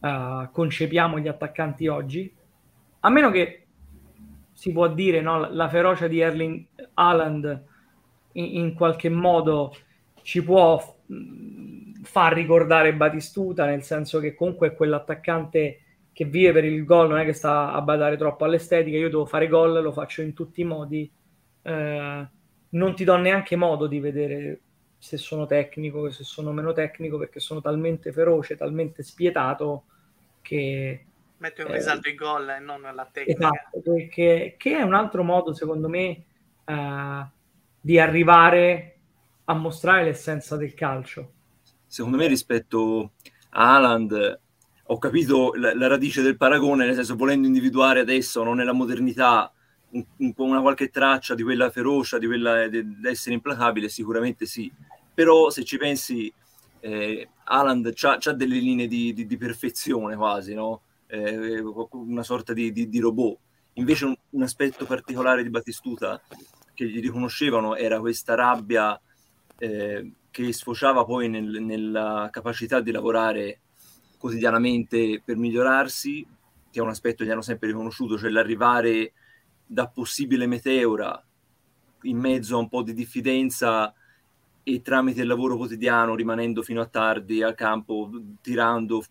uh, 0.00 0.50
concepiamo 0.50 1.20
gli 1.20 1.28
attaccanti 1.28 1.86
oggi. 1.86 2.34
A 3.04 3.10
meno 3.10 3.30
che 3.30 3.66
si 4.52 4.70
può 4.72 4.88
dire 4.88 5.20
no, 5.20 5.50
la 5.50 5.68
ferocia 5.68 6.06
di 6.06 6.20
Erling 6.20 6.66
Haaland 6.94 7.64
in, 8.32 8.56
in 8.58 8.74
qualche 8.74 9.08
modo 9.08 9.74
ci 10.22 10.42
può 10.42 10.80
far 12.02 12.32
ricordare 12.32 12.94
Batistuta, 12.94 13.66
nel 13.66 13.82
senso 13.82 14.20
che 14.20 14.34
comunque 14.34 14.68
è 14.68 14.74
quell'attaccante 14.74 15.80
che 16.12 16.24
vive 16.26 16.52
per 16.52 16.64
il 16.64 16.84
gol, 16.84 17.08
non 17.08 17.18
è 17.18 17.24
che 17.24 17.32
sta 17.32 17.72
a 17.72 17.80
badare 17.80 18.16
troppo 18.16 18.44
all'estetica, 18.44 18.96
io 18.96 19.08
devo 19.08 19.26
fare 19.26 19.48
gol, 19.48 19.82
lo 19.82 19.92
faccio 19.92 20.22
in 20.22 20.32
tutti 20.32 20.60
i 20.60 20.64
modi, 20.64 21.10
eh, 21.62 22.28
non 22.68 22.94
ti 22.94 23.04
do 23.04 23.16
neanche 23.16 23.56
modo 23.56 23.86
di 23.86 23.98
vedere 23.98 24.60
se 24.98 25.16
sono 25.16 25.46
tecnico, 25.46 26.08
se 26.10 26.22
sono 26.22 26.52
meno 26.52 26.72
tecnico, 26.72 27.18
perché 27.18 27.40
sono 27.40 27.60
talmente 27.60 28.12
feroce, 28.12 28.56
talmente 28.56 29.02
spietato 29.02 29.84
che... 30.40 31.06
Mette 31.42 31.64
un 31.64 31.72
risalto 31.72 32.06
eh, 32.06 32.12
i 32.12 32.14
gol 32.14 32.48
e 32.50 32.58
non 32.60 32.82
la 32.82 33.08
tecnica. 33.10 33.48
Esatto, 33.48 33.80
perché, 33.82 34.54
che 34.56 34.76
è 34.78 34.82
un 34.82 34.94
altro 34.94 35.24
modo, 35.24 35.52
secondo 35.52 35.88
me, 35.88 36.24
eh, 36.64 37.26
di 37.80 37.98
arrivare 37.98 38.96
a 39.46 39.54
mostrare 39.54 40.04
l'essenza 40.04 40.56
del 40.56 40.72
calcio. 40.74 41.32
Secondo 41.84 42.16
me 42.16 42.28
rispetto 42.28 43.14
a 43.50 43.74
Haaland 43.74 44.40
ho 44.84 44.98
capito 44.98 45.52
la, 45.56 45.74
la, 45.74 45.88
radice 45.88 46.22
del 46.22 46.36
paragone, 46.36 46.86
nel 46.86 46.94
senso 46.94 47.16
volendo 47.16 47.48
individuare 47.48 47.98
adesso, 47.98 48.44
non 48.44 48.58
nella 48.58 48.72
modernità, 48.72 49.52
un, 49.90 50.04
un 50.18 50.32
po' 50.34 50.44
una 50.44 50.60
qualche 50.60 50.90
traccia 50.90 51.34
di 51.34 51.42
quella 51.42 51.70
ferocia, 51.70 52.18
di 52.18 52.26
quella 52.26 52.68
di 52.68 52.86
essere 53.02 53.34
implacabile, 53.34 53.88
sicuramente 53.88 54.46
sì. 54.46 54.70
Però 55.12 55.50
se 55.50 55.64
ci 55.64 55.76
pensi, 55.76 56.32
eh, 56.78 57.28
Haaland 57.42 57.92
ha 58.00 58.32
delle 58.32 58.58
linee 58.58 58.86
di, 58.86 59.12
di, 59.12 59.26
di, 59.26 59.36
perfezione 59.36 60.14
quasi, 60.14 60.54
no? 60.54 60.82
Eh, 61.12 61.62
una 61.90 62.22
sorta 62.22 62.54
di, 62.54 62.72
di 62.72 62.98
robot. 62.98 63.38
Invece 63.74 64.06
un, 64.06 64.14
un, 64.30 64.42
aspetto 64.42 64.86
particolare 64.86 65.42
di 65.42 65.50
Battistuta 65.50 66.20
che 66.72 66.88
gli 66.88 67.00
riconoscevano 67.00 67.76
era 67.76 68.00
questa 68.00 68.34
rabbia 68.34 68.98
eh, 69.58 70.12
che 70.30 70.52
sfociava 70.52 71.04
poi 71.04 71.28
nel, 71.28 71.62
nella 71.62 72.28
capacità 72.30 72.80
di 72.80 72.90
lavorare 72.90 73.60
quotidianamente 74.16 75.20
per 75.22 75.36
migliorarsi, 75.36 76.26
che 76.70 76.78
è 76.78 76.82
un 76.82 76.88
aspetto 76.88 77.24
che 77.24 77.30
hanno 77.30 77.42
sempre 77.42 77.68
riconosciuto, 77.68 78.16
cioè 78.16 78.30
l'arrivare 78.30 79.12
da 79.66 79.88
possibile 79.88 80.46
meteora 80.46 81.22
in 82.02 82.18
mezzo 82.18 82.56
a 82.56 82.60
un 82.60 82.68
po' 82.68 82.82
di 82.82 82.94
diffidenza 82.94 83.92
e 84.62 84.80
tramite 84.80 85.22
il 85.22 85.26
lavoro 85.26 85.56
quotidiano, 85.56 86.14
rimanendo 86.14 86.62
fino 86.62 86.80
a 86.80 86.86
tardi 86.86 87.42
al 87.42 87.54
campo, 87.54 88.10
tirando 88.40 89.02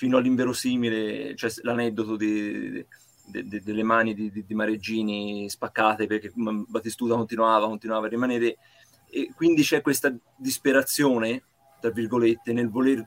fino 0.00 0.16
all'inverosimile, 0.16 1.36
cioè 1.36 1.50
l'aneddoto 1.60 2.16
di, 2.16 2.82
di, 3.26 3.46
di, 3.46 3.60
delle 3.60 3.82
mani 3.82 4.14
di, 4.14 4.32
di, 4.32 4.54
Mareggini 4.54 5.46
spaccate 5.46 6.06
perché 6.06 6.32
Battistuta 6.34 7.16
continuava, 7.16 7.66
continuava 7.66 8.06
a 8.06 8.08
rimanere 8.08 8.56
e 9.10 9.30
quindi 9.36 9.60
c'è 9.60 9.82
questa 9.82 10.10
disperazione, 10.38 11.42
tra 11.82 11.90
virgolette, 11.90 12.54
nel 12.54 12.70
voler 12.70 13.06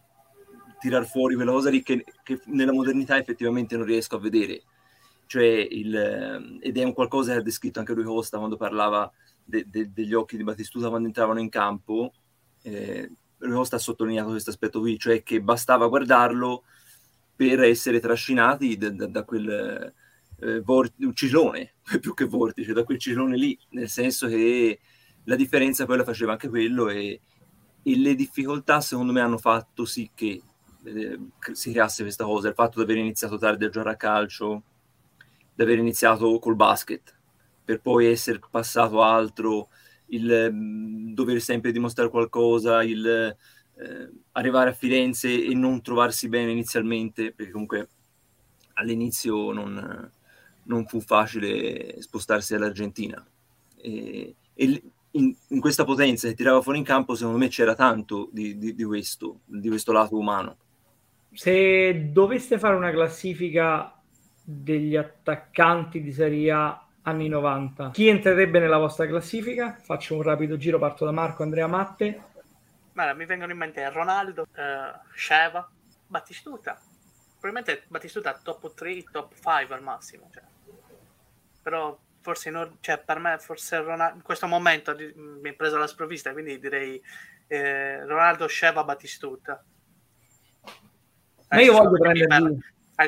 tirar 0.79 1.07
fuori 1.07 1.33
quella 1.33 1.51
cosa 1.51 1.71
lì 1.71 1.81
che, 1.81 2.05
che, 2.21 2.41
nella 2.45 2.73
modernità 2.73 3.17
effettivamente 3.17 3.75
non 3.75 3.87
riesco 3.87 4.17
a 4.17 4.19
vedere. 4.19 4.61
Cioè 5.25 5.45
il, 5.45 6.59
ed 6.61 6.77
è 6.77 6.83
un 6.83 6.93
qualcosa 6.93 7.31
che 7.33 7.39
ha 7.39 7.41
descritto 7.41 7.79
anche 7.79 7.93
lui 7.93 8.03
Costa 8.03 8.37
quando 8.37 8.55
parlava 8.55 9.11
de, 9.43 9.65
de, 9.67 9.91
degli 9.91 10.13
occhi 10.13 10.37
di 10.37 10.43
Battistuta 10.43 10.89
quando 10.89 11.07
entravano 11.07 11.39
in 11.39 11.49
campo. 11.49 12.13
Eh, 12.61 13.09
lui 13.39 13.55
Costa 13.55 13.77
ha 13.77 13.79
sottolineato 13.79 14.29
questo 14.29 14.51
aspetto 14.51 14.79
qui, 14.79 14.99
cioè 14.99 15.23
che 15.23 15.41
bastava 15.41 15.87
guardarlo 15.87 16.65
per 17.35 17.61
essere 17.61 17.99
trascinati 17.99 18.77
da, 18.77 18.89
da, 18.89 19.07
da 19.07 19.23
quel 19.23 19.93
eh, 20.39 20.61
vor- 20.61 20.91
ciclone, 21.13 21.75
più 21.99 22.13
che 22.13 22.25
vortice, 22.25 22.73
da 22.73 22.83
quel 22.83 22.99
ciclone 22.99 23.37
lì, 23.37 23.57
nel 23.69 23.89
senso 23.89 24.27
che 24.27 24.79
la 25.25 25.35
differenza 25.35 25.85
poi 25.85 25.97
la 25.97 26.03
faceva 26.03 26.33
anche 26.33 26.49
quello 26.49 26.89
e, 26.89 27.21
e 27.83 27.97
le 27.97 28.15
difficoltà 28.15 28.81
secondo 28.81 29.11
me 29.13 29.21
hanno 29.21 29.37
fatto 29.37 29.85
sì 29.85 30.11
che 30.13 30.41
eh, 30.85 31.19
si 31.53 31.71
creasse 31.71 32.03
questa 32.03 32.25
cosa, 32.25 32.49
il 32.49 32.53
fatto 32.53 32.77
di 32.77 32.83
aver 32.83 32.97
iniziato 33.01 33.37
tardi 33.37 33.65
a 33.65 33.69
giocare 33.69 33.91
a 33.93 33.97
calcio, 33.97 34.63
di 35.55 35.61
aver 35.63 35.77
iniziato 35.79 36.39
col 36.39 36.55
basket, 36.55 37.15
per 37.63 37.79
poi 37.81 38.07
essere 38.07 38.39
passato 38.49 39.01
altro, 39.01 39.69
il 40.07 40.51
mh, 40.51 41.13
dover 41.13 41.41
sempre 41.41 41.71
dimostrare 41.71 42.09
qualcosa, 42.09 42.83
il 42.83 43.35
eh, 43.75 44.09
arrivare 44.33 44.69
a 44.69 44.73
Firenze 44.73 45.29
e 45.29 45.53
non 45.53 45.81
trovarsi 45.81 46.29
bene 46.29 46.51
inizialmente, 46.51 47.31
perché 47.31 47.51
comunque 47.51 47.87
all'inizio 48.73 49.51
non, 49.51 50.11
non 50.63 50.85
fu 50.85 50.99
facile 51.01 52.01
spostarsi 52.01 52.55
all'Argentina. 52.55 53.25
E, 53.81 54.35
e 54.53 54.83
in, 55.11 55.35
in, 55.49 55.59
questa 55.59 55.83
potenza 55.83 56.27
che 56.27 56.33
tirava 56.33 56.61
fuori 56.61 56.79
in 56.79 56.83
campo, 56.83 57.15
secondo 57.15 57.37
me 57.37 57.47
c'era 57.49 57.75
tanto 57.75 58.29
di, 58.31 58.57
di, 58.57 58.73
di 58.73 58.83
questo, 58.83 59.41
di 59.45 59.69
questo 59.69 59.91
lato 59.91 60.17
umano 60.17 60.57
se 61.33 62.11
doveste 62.11 62.59
fare 62.59 62.75
una 62.75 62.91
classifica 62.91 63.93
degli 64.43 64.95
attaccanti 64.95 66.01
di 66.01 66.11
Serie 66.11 66.51
A 66.51 66.85
anni 67.05 67.27
90, 67.27 67.89
chi 67.91 68.07
entrerebbe 68.07 68.59
nella 68.59 68.77
vostra 68.77 69.07
classifica? 69.07 69.75
Faccio 69.81 70.15
un 70.15 70.21
rapido 70.21 70.57
giro, 70.57 70.79
parto 70.79 71.05
da 71.05 71.11
Marco, 71.11 71.43
Andrea 71.43 71.67
Matte. 71.67 72.31
Guarda, 72.93 73.13
mi 73.13 73.25
vengono 73.25 73.51
in 73.51 73.57
mente 73.57 73.89
Ronaldo, 73.89 74.43
uh, 74.43 75.15
Sheva, 75.15 75.69
Battistuta. 76.07 76.79
Probabilmente 77.39 77.85
Battistuta 77.87 78.39
top 78.41 78.73
3, 78.73 79.03
top 79.11 79.33
5 79.33 79.75
al 79.75 79.81
massimo. 79.81 80.29
Cioè. 80.33 80.43
Però 81.61 81.99
forse 82.21 82.49
in 82.49 82.77
cioè, 82.79 82.99
per 82.99 83.19
me 83.19 83.37
forse 83.39 83.79
Ronaldo, 83.81 84.15
in 84.15 84.21
questo 84.21 84.47
momento 84.47 84.95
mi 85.15 85.49
è 85.49 85.53
preso 85.53 85.77
la 85.77 85.87
sprovvista, 85.87 86.31
quindi 86.31 86.59
direi 86.59 87.01
eh, 87.47 88.05
Ronaldo, 88.05 88.47
Sheva, 88.47 88.83
Battistuta 88.83 89.63
ma 91.53 91.61
io 91.61 91.73
voglio 91.73 91.91
prendere 91.91 92.57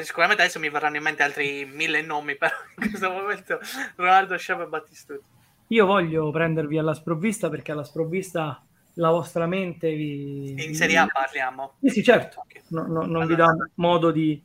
sicuramente 0.03 0.43
adesso 0.43 0.59
mi 0.59 0.69
verranno 0.69 0.97
in 0.97 1.03
mente 1.03 1.23
altri 1.23 1.65
mille 1.65 2.01
nomi, 2.01 2.35
però 2.37 2.53
in 2.77 2.89
questo 2.89 3.09
momento 3.09 3.59
Ronaldo, 3.95 4.37
Sciava 4.37 4.63
e 4.63 4.67
Battistuta. 4.67 5.25
Io 5.69 5.85
voglio 5.85 6.29
prendervi 6.29 6.77
alla 6.77 6.93
sprovvista 6.93 7.49
perché 7.49 7.71
alla 7.71 7.83
sprovvista 7.83 8.63
la 8.95 9.09
vostra 9.09 9.45
mente 9.47 9.93
vi... 9.93 10.51
In 10.51 10.75
Serie 10.75 10.97
A 10.97 11.07
parliamo? 11.07 11.75
Sì, 11.81 11.89
sì 11.89 12.03
certo. 12.03 12.41
Okay. 12.41 12.63
No, 12.69 12.81
no, 12.81 13.01
non 13.01 13.21
allora. 13.21 13.25
vi 13.25 13.35
dà 13.35 13.55
modo 13.75 14.11
di... 14.11 14.41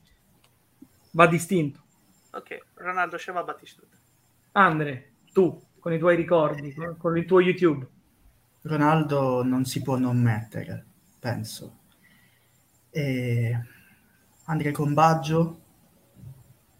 va 1.12 1.26
distinto. 1.26 1.82
Ok, 2.32 2.66
Ronaldo, 2.74 3.16
Sciava, 3.16 3.42
Battistuta. 3.42 3.96
Andre, 4.52 5.12
tu, 5.32 5.60
con 5.78 5.92
i 5.92 5.98
tuoi 5.98 6.16
ricordi, 6.16 6.74
con 6.98 7.16
il 7.16 7.24
tuo 7.24 7.40
YouTube. 7.40 7.86
Ronaldo 8.62 9.42
non 9.42 9.64
si 9.64 9.82
può 9.82 9.96
non 9.96 10.20
mettere, 10.20 10.84
penso. 11.18 11.78
E 12.90 13.58
Andrea 14.44 14.72
Combaggio, 14.72 15.60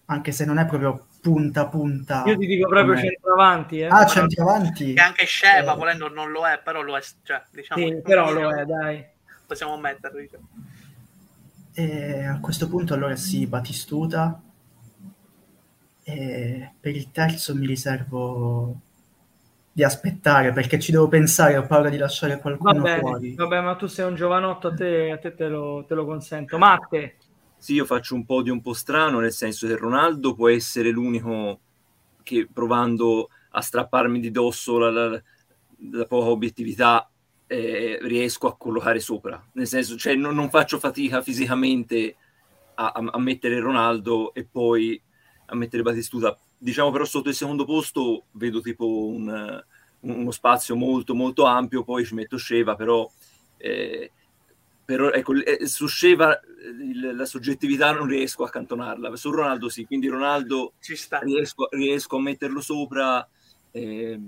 anche 0.06 0.33
se 0.33 0.44
non 0.44 0.59
è 0.59 0.66
proprio 0.66 1.06
punta 1.20 1.66
punta. 1.66 2.24
Io 2.26 2.37
ti 2.37 2.46
dico 2.46 2.68
proprio 2.68 2.94
come... 2.94 3.06
centravanti. 3.06 3.80
Eh. 3.80 3.87
Ah, 3.87 4.06
centravanti. 4.06 4.94
Che 4.94 5.00
anche 5.00 5.26
Sheva, 5.26 5.74
eh. 5.74 5.76
volendo, 5.76 6.09
non 6.09 6.30
lo 6.30 6.46
è, 6.46 6.61
però 6.62 6.83
lo 6.83 6.96
è. 6.96 7.00
Cioè, 7.22 7.42
diciamo, 7.50 7.87
sì, 7.87 8.00
però 8.02 8.33
lo 8.33 8.50
è, 8.50 8.64
dai. 8.64 9.04
Possiamo 9.46 9.76
metterlo. 9.78 10.20
Diciamo. 10.20 10.48
E 11.72 12.24
a 12.24 12.40
questo 12.40 12.68
punto 12.68 12.94
allora 12.94 13.16
sì, 13.16 13.46
Batistuta, 13.46 14.40
E 16.02 16.72
per 16.80 16.96
il 16.96 17.11
terzo 17.11 17.54
mi 17.54 17.66
riservo 17.66 18.80
di 19.72 19.85
aspettare 19.85 20.52
perché 20.52 20.80
ci 20.80 20.90
devo 20.90 21.06
pensare, 21.06 21.56
ho 21.56 21.64
paura 21.64 21.88
di 21.88 21.96
lasciare 21.96 22.38
qualcuno 22.40 22.83
vabbè, 22.83 22.98
fuori. 22.98 23.35
Vabbè, 23.35 23.61
ma 23.61 23.76
tu 23.76 23.87
sei 23.87 24.06
un 24.06 24.16
giovanotto, 24.16 24.68
a 24.68 24.74
te, 24.74 25.11
a 25.11 25.18
te, 25.18 25.35
te, 25.35 25.48
lo, 25.48 25.85
te 25.87 25.94
lo 25.94 26.04
consento. 26.04 26.59
Matte? 26.59 27.16
Sì, 27.61 27.75
io 27.75 27.85
faccio 27.85 28.14
un 28.14 28.25
po' 28.25 28.40
di 28.40 28.49
un 28.49 28.62
po' 28.62 28.73
strano, 28.73 29.20
nel 29.20 29.33
senso 29.33 29.66
che 29.66 29.77
Ronaldo 29.77 30.35
può 30.35 30.49
essere 30.49 30.88
l'unico 30.88 31.61
che 32.23 32.49
provando 32.51 33.29
a 33.51 33.61
strapparmi 33.61 34.18
di 34.18 34.31
dosso 34.31 34.79
la, 34.79 34.90
la, 34.90 35.23
la 35.90 36.05
poca 36.07 36.31
obiettività 36.31 37.11
eh, 37.46 37.99
riesco 38.01 38.46
a 38.46 38.57
collocare 38.57 38.99
sopra. 38.99 39.46
Nel 39.53 39.66
senso, 39.66 39.99
cioè, 39.99 40.14
non, 40.14 40.35
non 40.35 40.49
faccio 40.49 40.79
fatica 40.79 41.20
fisicamente 41.20 42.16
a, 42.77 42.92
a, 42.92 43.11
a 43.12 43.18
mettere 43.18 43.61
Ronaldo 43.61 44.33
e 44.33 44.46
poi 44.51 44.99
a 45.46 45.55
mettere 45.55 45.83
Batistuta 45.83 46.35
diciamo 46.57 46.90
però 46.90 47.05
sotto 47.05 47.29
il 47.29 47.35
secondo 47.35 47.66
posto 47.66 48.25
vedo 48.33 48.62
tipo 48.62 49.07
un, 49.07 49.62
uno 50.01 50.31
spazio 50.31 50.77
molto 50.77 51.14
molto 51.14 51.44
ampio, 51.44 51.85
poi 51.85 52.07
ci 52.07 52.14
metto 52.14 52.38
Sceva, 52.38 52.75
però, 52.75 53.11
eh, 53.59 54.12
però 54.90 55.12
ecco, 55.12 55.35
eh, 55.35 55.68
su 55.68 55.87
Sceva 55.87 56.40
il, 56.81 57.14
la 57.14 57.24
soggettività 57.24 57.92
non 57.92 58.09
riesco 58.09 58.42
a 58.42 58.48
accantonarla, 58.48 59.14
su 59.14 59.31
Ronaldo 59.31 59.68
sì, 59.68 59.85
quindi 59.85 60.09
Ronaldo 60.09 60.72
riesco, 61.20 61.68
riesco, 61.70 62.16
a 62.16 62.20
metterlo 62.20 62.61
sopra, 62.61 63.24
eh, 63.70 64.18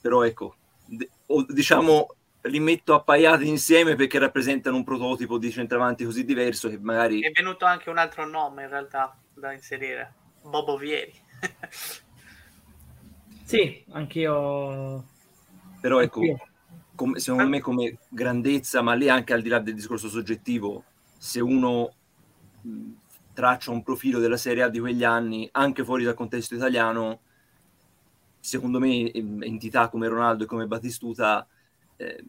però 0.00 0.22
ecco, 0.22 0.54
d- 0.86 1.08
o, 1.26 1.44
diciamo 1.48 2.06
li 2.42 2.60
metto 2.60 2.94
appaiati 2.94 3.48
insieme 3.48 3.96
perché 3.96 4.20
rappresentano 4.20 4.76
un 4.76 4.84
prototipo 4.84 5.38
di 5.38 5.50
centravanti 5.50 6.04
così 6.04 6.24
diverso 6.24 6.68
che 6.68 6.78
magari... 6.78 7.20
È 7.20 7.32
venuto 7.32 7.64
anche 7.64 7.90
un 7.90 7.98
altro 7.98 8.24
nome 8.24 8.62
in 8.62 8.68
realtà 8.68 9.16
da 9.34 9.52
inserire 9.52 10.14
Bobo 10.42 10.76
Vieri. 10.76 11.12
sì, 13.44 13.84
anch'io. 13.90 15.04
Però 15.80 16.00
ecco, 16.00 16.20
come, 16.94 17.18
secondo 17.18 17.48
me 17.48 17.60
come 17.60 17.98
grandezza, 18.08 18.82
ma 18.82 18.94
lì 18.94 19.08
anche 19.08 19.32
al 19.32 19.42
di 19.42 19.48
là 19.48 19.58
del 19.58 19.74
discorso 19.74 20.08
soggettivo, 20.08 20.84
se 21.16 21.40
uno 21.40 21.92
traccia 23.32 23.70
un 23.70 23.82
profilo 23.82 24.18
della 24.18 24.36
Serie 24.36 24.62
A 24.62 24.68
di 24.68 24.78
quegli 24.78 25.04
anni, 25.04 25.48
anche 25.52 25.84
fuori 25.84 26.04
dal 26.04 26.14
contesto 26.14 26.54
italiano, 26.54 27.20
secondo 28.38 28.78
me 28.78 29.10
entità 29.12 29.88
come 29.88 30.08
Ronaldo 30.08 30.44
e 30.44 30.46
come 30.46 30.66
Battistuta 30.66 31.46
eh, 31.96 32.24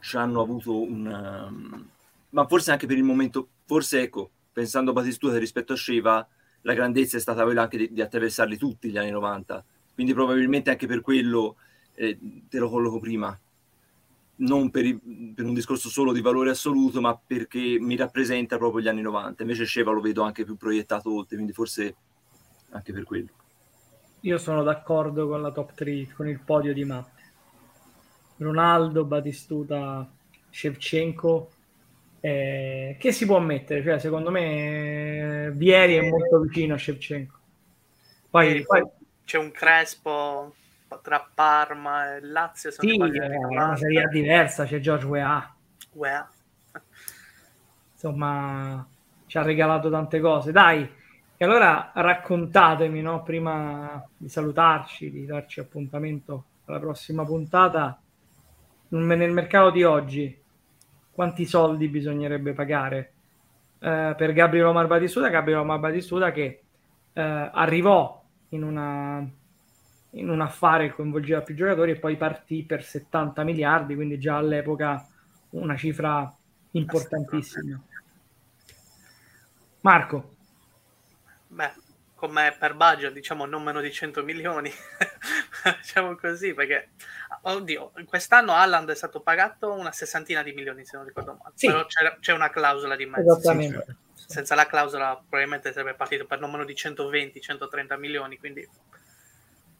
ci 0.00 0.16
hanno 0.16 0.40
avuto 0.40 0.80
un... 0.80 1.84
ma 2.30 2.46
forse 2.46 2.70
anche 2.70 2.86
per 2.86 2.96
il 2.96 3.04
momento, 3.04 3.48
forse 3.64 4.02
ecco, 4.02 4.30
pensando 4.52 4.90
a 4.90 4.94
Battistuta 4.94 5.38
rispetto 5.38 5.72
a 5.72 5.76
Sheva, 5.76 6.26
la 6.62 6.74
grandezza 6.74 7.16
è 7.16 7.20
stata 7.20 7.44
quella 7.44 7.62
anche 7.62 7.76
di, 7.76 7.92
di 7.92 8.00
attraversarli 8.00 8.56
tutti 8.56 8.90
gli 8.90 8.98
anni 8.98 9.10
90. 9.10 9.64
Quindi 9.94 10.12
probabilmente 10.12 10.70
anche 10.70 10.86
per 10.86 11.00
quello 11.00 11.56
eh, 11.94 12.18
te 12.48 12.58
lo 12.58 12.68
colloco 12.68 12.98
prima. 12.98 13.36
Non 14.40 14.70
per, 14.70 14.84
i, 14.84 14.96
per, 15.34 15.44
un 15.44 15.54
discorso 15.54 15.88
solo 15.88 16.12
di 16.12 16.20
valore 16.20 16.50
assoluto, 16.50 17.00
ma 17.00 17.18
perché 17.18 17.78
mi 17.80 17.96
rappresenta 17.96 18.56
proprio 18.56 18.82
gli 18.82 18.88
anni 18.88 19.02
90. 19.02 19.42
Invece 19.42 19.64
Sceva 19.64 19.90
lo 19.90 20.00
vedo 20.00 20.22
anche 20.22 20.44
più 20.44 20.56
proiettato 20.56 21.12
oltre, 21.12 21.34
quindi 21.36 21.52
forse 21.52 21.96
anche 22.70 22.92
per 22.92 23.04
quello. 23.04 23.28
Io 24.22 24.38
sono 24.38 24.62
d'accordo 24.62 25.28
con 25.28 25.42
la 25.42 25.50
top 25.50 25.74
3, 25.74 26.12
con 26.14 26.28
il 26.28 26.40
podio 26.40 26.72
di 26.72 26.84
Matte. 26.84 27.22
Ronaldo, 28.36 29.04
Batistuta, 29.04 30.08
Shevchenko, 30.50 31.50
eh, 32.20 32.96
che 32.98 33.12
si 33.12 33.26
può 33.26 33.38
mettere? 33.38 33.82
Cioè, 33.82 33.98
secondo 33.98 34.30
me 34.30 35.52
Vieri 35.54 35.94
è 35.96 36.08
molto 36.08 36.40
vicino 36.40 36.74
a 36.74 36.78
Shevchenko. 36.78 37.36
Poi, 38.30 38.62
poi 38.62 38.82
c'è 39.24 39.38
un 39.38 39.50
Crespo 39.50 40.54
tra 41.02 41.28
Parma 41.32 42.16
e 42.16 42.20
Lazio. 42.20 42.70
Sì, 42.70 42.96
è 42.96 43.36
una 43.44 43.76
serie 43.76 44.08
diversa, 44.08 44.64
c'è 44.64 44.80
George 44.80 45.06
Weah. 45.06 45.54
Weah. 45.92 46.30
Insomma, 47.92 48.86
ci 49.26 49.38
ha 49.38 49.42
regalato 49.42 49.90
tante 49.90 50.20
cose. 50.20 50.52
Dai, 50.52 50.90
e 51.36 51.44
allora 51.44 51.92
raccontatemi, 51.94 53.00
no? 53.00 53.22
prima 53.22 54.04
di 54.16 54.28
salutarci, 54.28 55.10
di 55.10 55.24
darci 55.24 55.60
appuntamento 55.60 56.44
alla 56.64 56.80
prossima 56.80 57.24
puntata, 57.24 58.00
nel 58.88 59.32
mercato 59.32 59.70
di 59.70 59.84
oggi, 59.84 60.36
quanti 61.12 61.44
soldi 61.44 61.88
bisognerebbe 61.88 62.52
pagare 62.52 63.12
eh, 63.80 64.14
per 64.16 64.32
Gabriele 64.32 64.68
Omar 64.68 64.86
Batistuta, 64.86 65.28
Gabriele 65.28 65.60
Omar 65.60 65.78
Batistuta 65.78 66.32
che 66.32 66.62
eh, 67.12 67.50
arrivò 67.52 68.22
in, 68.50 68.62
una, 68.62 69.28
in 70.12 70.28
un 70.28 70.40
affare 70.40 70.88
che 70.88 70.94
coinvolgeva 70.94 71.42
più 71.42 71.54
giocatori 71.54 71.92
e 71.92 71.98
poi 71.98 72.16
partì 72.16 72.64
per 72.64 72.82
70 72.82 73.42
miliardi, 73.44 73.94
quindi 73.94 74.18
già 74.18 74.36
all'epoca 74.36 75.06
una 75.50 75.76
cifra 75.76 76.34
importantissima. 76.72 77.80
Marco. 79.80 80.34
Beh, 81.48 81.72
come 82.14 82.54
per 82.58 82.74
budget, 82.74 83.12
diciamo 83.12 83.46
non 83.46 83.62
meno 83.62 83.80
di 83.80 83.92
100 83.92 84.24
milioni, 84.24 84.70
diciamo 85.80 86.16
così, 86.16 86.52
perché 86.52 86.90
oddio, 87.42 87.92
quest'anno 88.06 88.52
Alland 88.54 88.90
è 88.90 88.94
stato 88.94 89.20
pagato 89.20 89.72
una 89.72 89.92
sessantina 89.92 90.42
di 90.42 90.52
milioni, 90.52 90.84
se 90.84 90.96
non 90.96 91.06
ricordo 91.06 91.38
male, 91.40 91.52
sì. 91.54 91.68
però 91.68 91.86
c'è, 91.86 92.32
una 92.32 92.50
clausola 92.50 92.96
di 92.96 93.06
mezzo. 93.06 93.36
Esattamente. 93.36 93.96
Sì, 94.14 94.24
senza 94.26 94.54
la 94.54 94.66
clausola 94.66 95.14
probabilmente 95.14 95.72
sarebbe 95.72 95.94
partito 95.94 96.26
per 96.26 96.40
non 96.40 96.50
meno 96.50 96.64
di 96.64 96.74
120-130 96.74 97.98
milioni, 97.98 98.36
quindi 98.36 98.68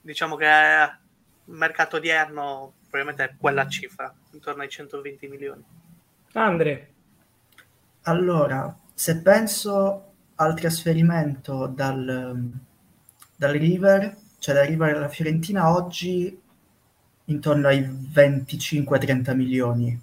diciamo 0.01 0.37
che 0.37 0.47
il 0.47 1.55
mercato 1.55 1.97
odierno 1.97 2.75
probabilmente 2.91 3.25
è 3.25 3.37
quella 3.39 3.67
cifra, 3.69 4.13
intorno 4.33 4.63
ai 4.63 4.69
120 4.69 5.29
milioni. 5.29 5.65
Andre. 6.33 6.93
Allora, 8.03 8.75
se 8.95 9.21
penso 9.21 10.13
al 10.37 10.55
trasferimento 10.55 11.67
dal, 11.67 12.51
dal 13.37 13.53
River, 13.53 14.17
cioè 14.39 14.55
da 14.55 14.65
River 14.65 14.97
alla 14.97 15.09
Fiorentina 15.09 15.71
oggi 15.71 16.41
intorno 17.25 17.69
ai 17.69 17.83
25-30 17.83 19.35
milioni, 19.35 20.01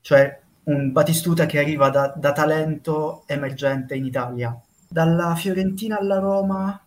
cioè 0.00 0.40
un 0.64 0.92
Batistuta 0.92 1.46
che 1.46 1.58
arriva 1.58 1.88
da, 1.88 2.12
da, 2.16 2.32
talento 2.32 3.24
emergente 3.26 3.94
in 3.94 4.04
Italia. 4.04 4.58
Dalla 4.88 5.34
Fiorentina 5.34 5.98
alla 5.98 6.18
Roma, 6.18 6.80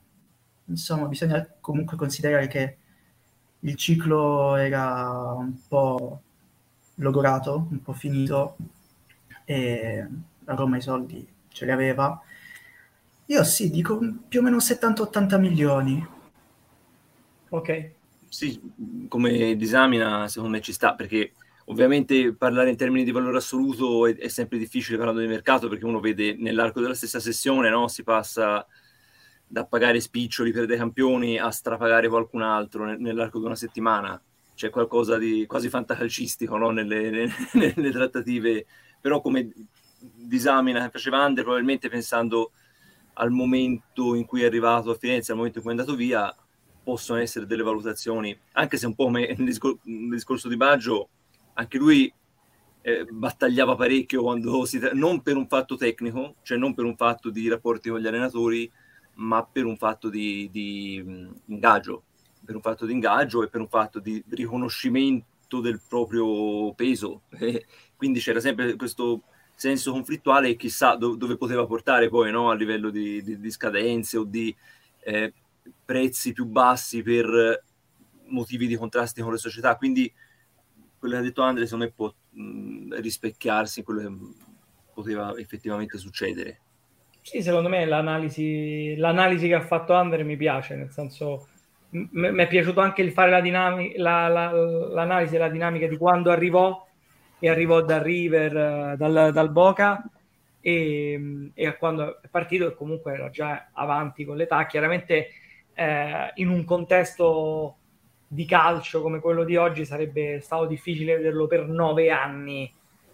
insomma, 0.65 1.07
bisogna 1.07 1.47
comunque 1.59 1.97
considerare 1.97 2.47
che 2.47 2.77
il 3.59 3.75
ciclo 3.75 4.55
era 4.55 5.33
un 5.37 5.53
po' 5.67 6.21
logorato, 6.95 7.67
un 7.69 7.81
po' 7.81 7.93
finito 7.93 8.55
e 9.45 10.07
la 10.45 10.53
Roma 10.55 10.77
i 10.77 10.81
soldi 10.81 11.27
ce 11.49 11.65
li 11.65 11.71
aveva 11.71 12.21
io 13.27 13.43
sì, 13.43 13.69
dico 13.69 13.99
più 14.27 14.41
o 14.41 14.43
meno 14.43 14.57
70-80 14.57 15.39
milioni. 15.39 16.07
Ok. 17.49 17.91
Sì, 18.27 18.59
come 19.07 19.55
disamina 19.55 20.27
secondo 20.27 20.55
me 20.55 20.61
ci 20.61 20.73
sta, 20.73 20.93
perché 20.93 21.33
ovviamente 21.65 22.33
parlare 22.33 22.69
in 22.69 22.75
termini 22.75 23.05
di 23.05 23.11
valore 23.11 23.37
assoluto 23.37 24.07
è, 24.07 24.15
è 24.17 24.27
sempre 24.27 24.57
difficile 24.57 24.97
parlando 24.97 25.21
di 25.21 25.27
mercato, 25.27 25.69
perché 25.69 25.85
uno 25.85 25.99
vede 25.99 26.35
nell'arco 26.37 26.81
della 26.81 26.95
stessa 26.95 27.19
sessione, 27.19 27.69
no? 27.69 27.87
si 27.87 28.03
passa 28.03 28.65
da 29.53 29.65
pagare 29.65 29.99
spiccioli 29.99 30.51
per 30.51 30.65
dei 30.65 30.77
campioni 30.77 31.37
a 31.37 31.51
strapagare 31.51 32.09
qualcun 32.09 32.41
altro 32.41 32.85
nell'arco 32.97 33.37
di 33.37 33.45
una 33.45 33.55
settimana. 33.55 34.19
C'è 34.55 34.71
qualcosa 34.71 35.19
di 35.19 35.45
quasi 35.45 35.69
fantacalcistico 35.69 36.57
no? 36.57 36.71
nelle, 36.71 37.29
nelle, 37.53 37.73
nelle 37.75 37.91
trattative, 37.91 38.65
però 38.99 39.21
come 39.21 39.53
disamina 39.99 40.83
che 40.83 40.89
faceva 40.89 41.19
Ander, 41.19 41.43
probabilmente 41.43 41.87
pensando 41.87 42.49
al 43.13 43.29
momento 43.29 44.15
in 44.15 44.25
cui 44.25 44.41
è 44.41 44.45
arrivato 44.45 44.89
a 44.89 44.95
Firenze, 44.95 45.31
al 45.31 45.37
momento 45.37 45.59
in 45.59 45.63
cui 45.63 45.73
è 45.75 45.77
andato 45.77 45.95
via, 45.95 46.35
possono 46.83 47.19
essere 47.19 47.45
delle 47.45 47.61
valutazioni, 47.61 48.35
anche 48.53 48.77
se 48.77 48.87
un 48.87 48.95
po' 48.95 49.05
come 49.05 49.35
nel 49.37 49.45
discor- 49.45 49.77
discorso 49.83 50.49
di 50.49 50.57
Baggio, 50.57 51.09
anche 51.53 51.77
lui 51.77 52.11
eh, 52.81 53.05
battagliava 53.05 53.75
parecchio 53.75 54.23
quando 54.23 54.65
si 54.65 54.79
tra- 54.79 54.93
non 54.93 55.21
per 55.21 55.35
un 55.35 55.47
fatto 55.47 55.75
tecnico, 55.75 56.37
cioè 56.41 56.57
non 56.57 56.73
per 56.73 56.85
un 56.85 56.95
fatto 56.95 57.29
di 57.29 57.47
rapporti 57.47 57.89
con 57.89 57.99
gli 57.99 58.07
allenatori, 58.07 58.69
ma 59.15 59.43
per 59.45 59.65
un 59.65 59.77
fatto 59.77 60.09
di, 60.09 60.49
di 60.51 61.31
ingaggio, 61.45 62.03
per 62.43 62.55
un 62.55 62.61
fatto 62.61 62.85
di 62.85 62.93
ingaggio 62.93 63.43
e 63.43 63.49
per 63.49 63.61
un 63.61 63.67
fatto 63.67 63.99
di 63.99 64.23
riconoscimento 64.29 65.59
del 65.61 65.81
proprio 65.87 66.73
peso. 66.73 67.23
Quindi 67.95 68.19
c'era 68.19 68.39
sempre 68.39 68.75
questo 68.75 69.23
senso 69.55 69.91
conflittuale 69.91 70.49
e 70.49 70.55
chissà 70.55 70.95
do- 70.95 71.15
dove 71.15 71.37
poteva 71.37 71.65
portare 71.65 72.09
poi 72.09 72.31
no? 72.31 72.49
a 72.49 72.55
livello 72.55 72.89
di, 72.89 73.21
di, 73.21 73.39
di, 73.39 73.51
scadenze 73.51 74.17
o 74.17 74.23
di 74.23 74.53
eh, 75.03 75.33
prezzi 75.85 76.33
più 76.33 76.45
bassi 76.45 77.01
per 77.03 77.63
motivi 78.25 78.67
di 78.67 78.75
contrasti 78.75 79.21
con 79.21 79.31
le 79.31 79.37
società. 79.37 79.75
Quindi 79.77 80.11
quello 80.97 81.15
che 81.15 81.19
ha 81.21 81.23
detto 81.23 81.41
Andre 81.41 81.65
secondo 81.65 81.85
me 81.85 81.91
può 81.91 82.13
mh, 82.31 82.99
rispecchiarsi 82.99 83.79
in 83.79 83.85
quello 83.85 84.01
che 84.01 84.15
poteva 84.93 85.35
effettivamente 85.37 85.97
succedere. 85.97 86.62
Sì, 87.25 87.41
secondo 87.41 87.69
me 87.69 87.85
l'analisi, 87.85 88.95
l'analisi 88.97 89.47
che 89.47 89.53
ha 89.53 89.61
fatto 89.61 89.93
Andre 89.93 90.23
mi 90.23 90.35
piace, 90.35 90.75
nel 90.75 90.91
senso 90.91 91.47
mi 91.91 92.43
è 92.43 92.47
piaciuto 92.47 92.81
anche 92.81 93.01
il 93.01 93.13
fare 93.13 93.31
la 93.31 93.39
dinamica, 93.39 94.01
la, 94.01 94.27
la, 94.27 94.51
l'analisi 94.51 95.31
della 95.31 95.47
dinamica 95.47 95.87
di 95.87 95.95
quando 95.95 96.31
arrivò 96.31 96.85
e 97.39 97.49
arrivò 97.49 97.81
dal 97.81 98.01
River, 98.01 98.97
dal, 98.97 99.31
dal 99.31 99.51
Boca 99.51 100.03
e, 100.59 101.51
e, 101.53 101.77
quando 101.77 102.21
è 102.21 102.27
partito 102.27 102.67
e 102.67 102.75
comunque 102.75 103.13
era 103.13 103.29
già 103.29 103.69
avanti 103.71 104.25
con 104.25 104.35
l'età. 104.35 104.65
Chiaramente 104.65 105.29
eh, 105.73 106.31
in 106.35 106.49
un 106.49 106.65
contesto 106.65 107.77
di 108.27 108.45
calcio 108.45 109.01
come 109.01 109.19
quello 109.19 109.45
di 109.45 109.55
oggi 109.55 109.85
sarebbe 109.85 110.41
stato 110.41 110.65
difficile 110.65 111.15
vederlo 111.15 111.47
per 111.47 111.67
nove 111.67 112.11
anni 112.11 112.69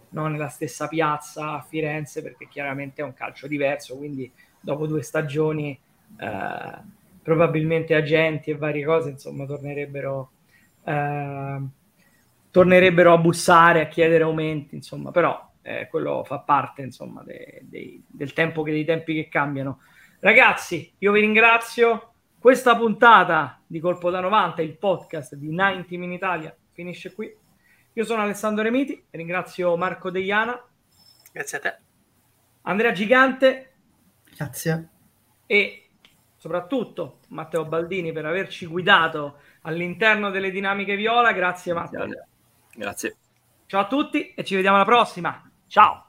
no? 0.09 0.27
nella 0.27 0.49
stessa 0.49 0.87
piazza 0.87 1.53
a 1.53 1.61
Firenze 1.61 2.21
perché 2.21 2.47
chiaramente 2.47 3.01
è 3.01 3.05
un 3.05 3.13
calcio 3.13 3.47
diverso, 3.47 3.97
quindi 3.97 4.31
dopo 4.59 4.87
due 4.87 5.01
stagioni 5.01 5.77
eh, 6.19 6.97
probabilmente 7.21 7.95
agenti 7.95 8.51
e 8.51 8.55
varie 8.55 8.85
cose 8.85 9.11
insomma 9.11 9.45
tornerebbero, 9.45 10.31
eh, 10.83 11.59
tornerebbero 12.51 13.13
a 13.13 13.17
bussare, 13.17 13.81
a 13.81 13.87
chiedere 13.87 14.23
aumenti, 14.23 14.75
insomma, 14.75 15.11
però 15.11 15.47
eh, 15.61 15.87
quello 15.89 16.23
fa 16.23 16.39
parte 16.39 16.81
insomma 16.81 17.21
de, 17.23 17.61
de, 17.63 18.01
del 18.07 18.33
tempo 18.33 18.63
che 18.63 18.71
dei 18.71 18.85
tempi 18.85 19.13
che 19.13 19.27
cambiano. 19.29 19.81
Ragazzi, 20.19 20.91
io 20.97 21.11
vi 21.11 21.21
ringrazio. 21.21 22.05
Questa 22.39 22.75
puntata 22.75 23.59
di 23.67 23.79
Colpo 23.79 24.09
da 24.09 24.21
90, 24.21 24.61
il 24.61 24.77
podcast 24.77 25.35
di 25.35 25.49
90 25.53 25.93
in 25.93 26.11
Italia, 26.11 26.55
finisce 26.71 27.13
qui. 27.13 27.35
Io 27.99 28.05
sono 28.05 28.21
Alessandro 28.21 28.63
Remiti, 28.63 29.07
ringrazio 29.09 29.75
Marco 29.75 30.09
Deiana. 30.09 30.57
Grazie 31.33 31.57
a 31.57 31.59
te. 31.59 31.77
Andrea 32.61 32.93
Gigante. 32.93 33.73
Grazie. 34.37 34.87
E 35.45 35.89
soprattutto 36.37 37.19
Matteo 37.27 37.65
Baldini 37.65 38.13
per 38.13 38.25
averci 38.25 38.67
guidato 38.67 39.39
all'interno 39.63 40.29
delle 40.29 40.49
dinamiche 40.49 40.95
viola. 40.95 41.33
Grazie 41.33 41.73
Matteo. 41.73 42.07
Grazie. 42.73 43.17
Ciao 43.65 43.81
a 43.81 43.87
tutti 43.87 44.33
e 44.33 44.45
ci 44.45 44.55
vediamo 44.55 44.77
alla 44.77 44.85
prossima. 44.85 45.51
Ciao. 45.67 46.08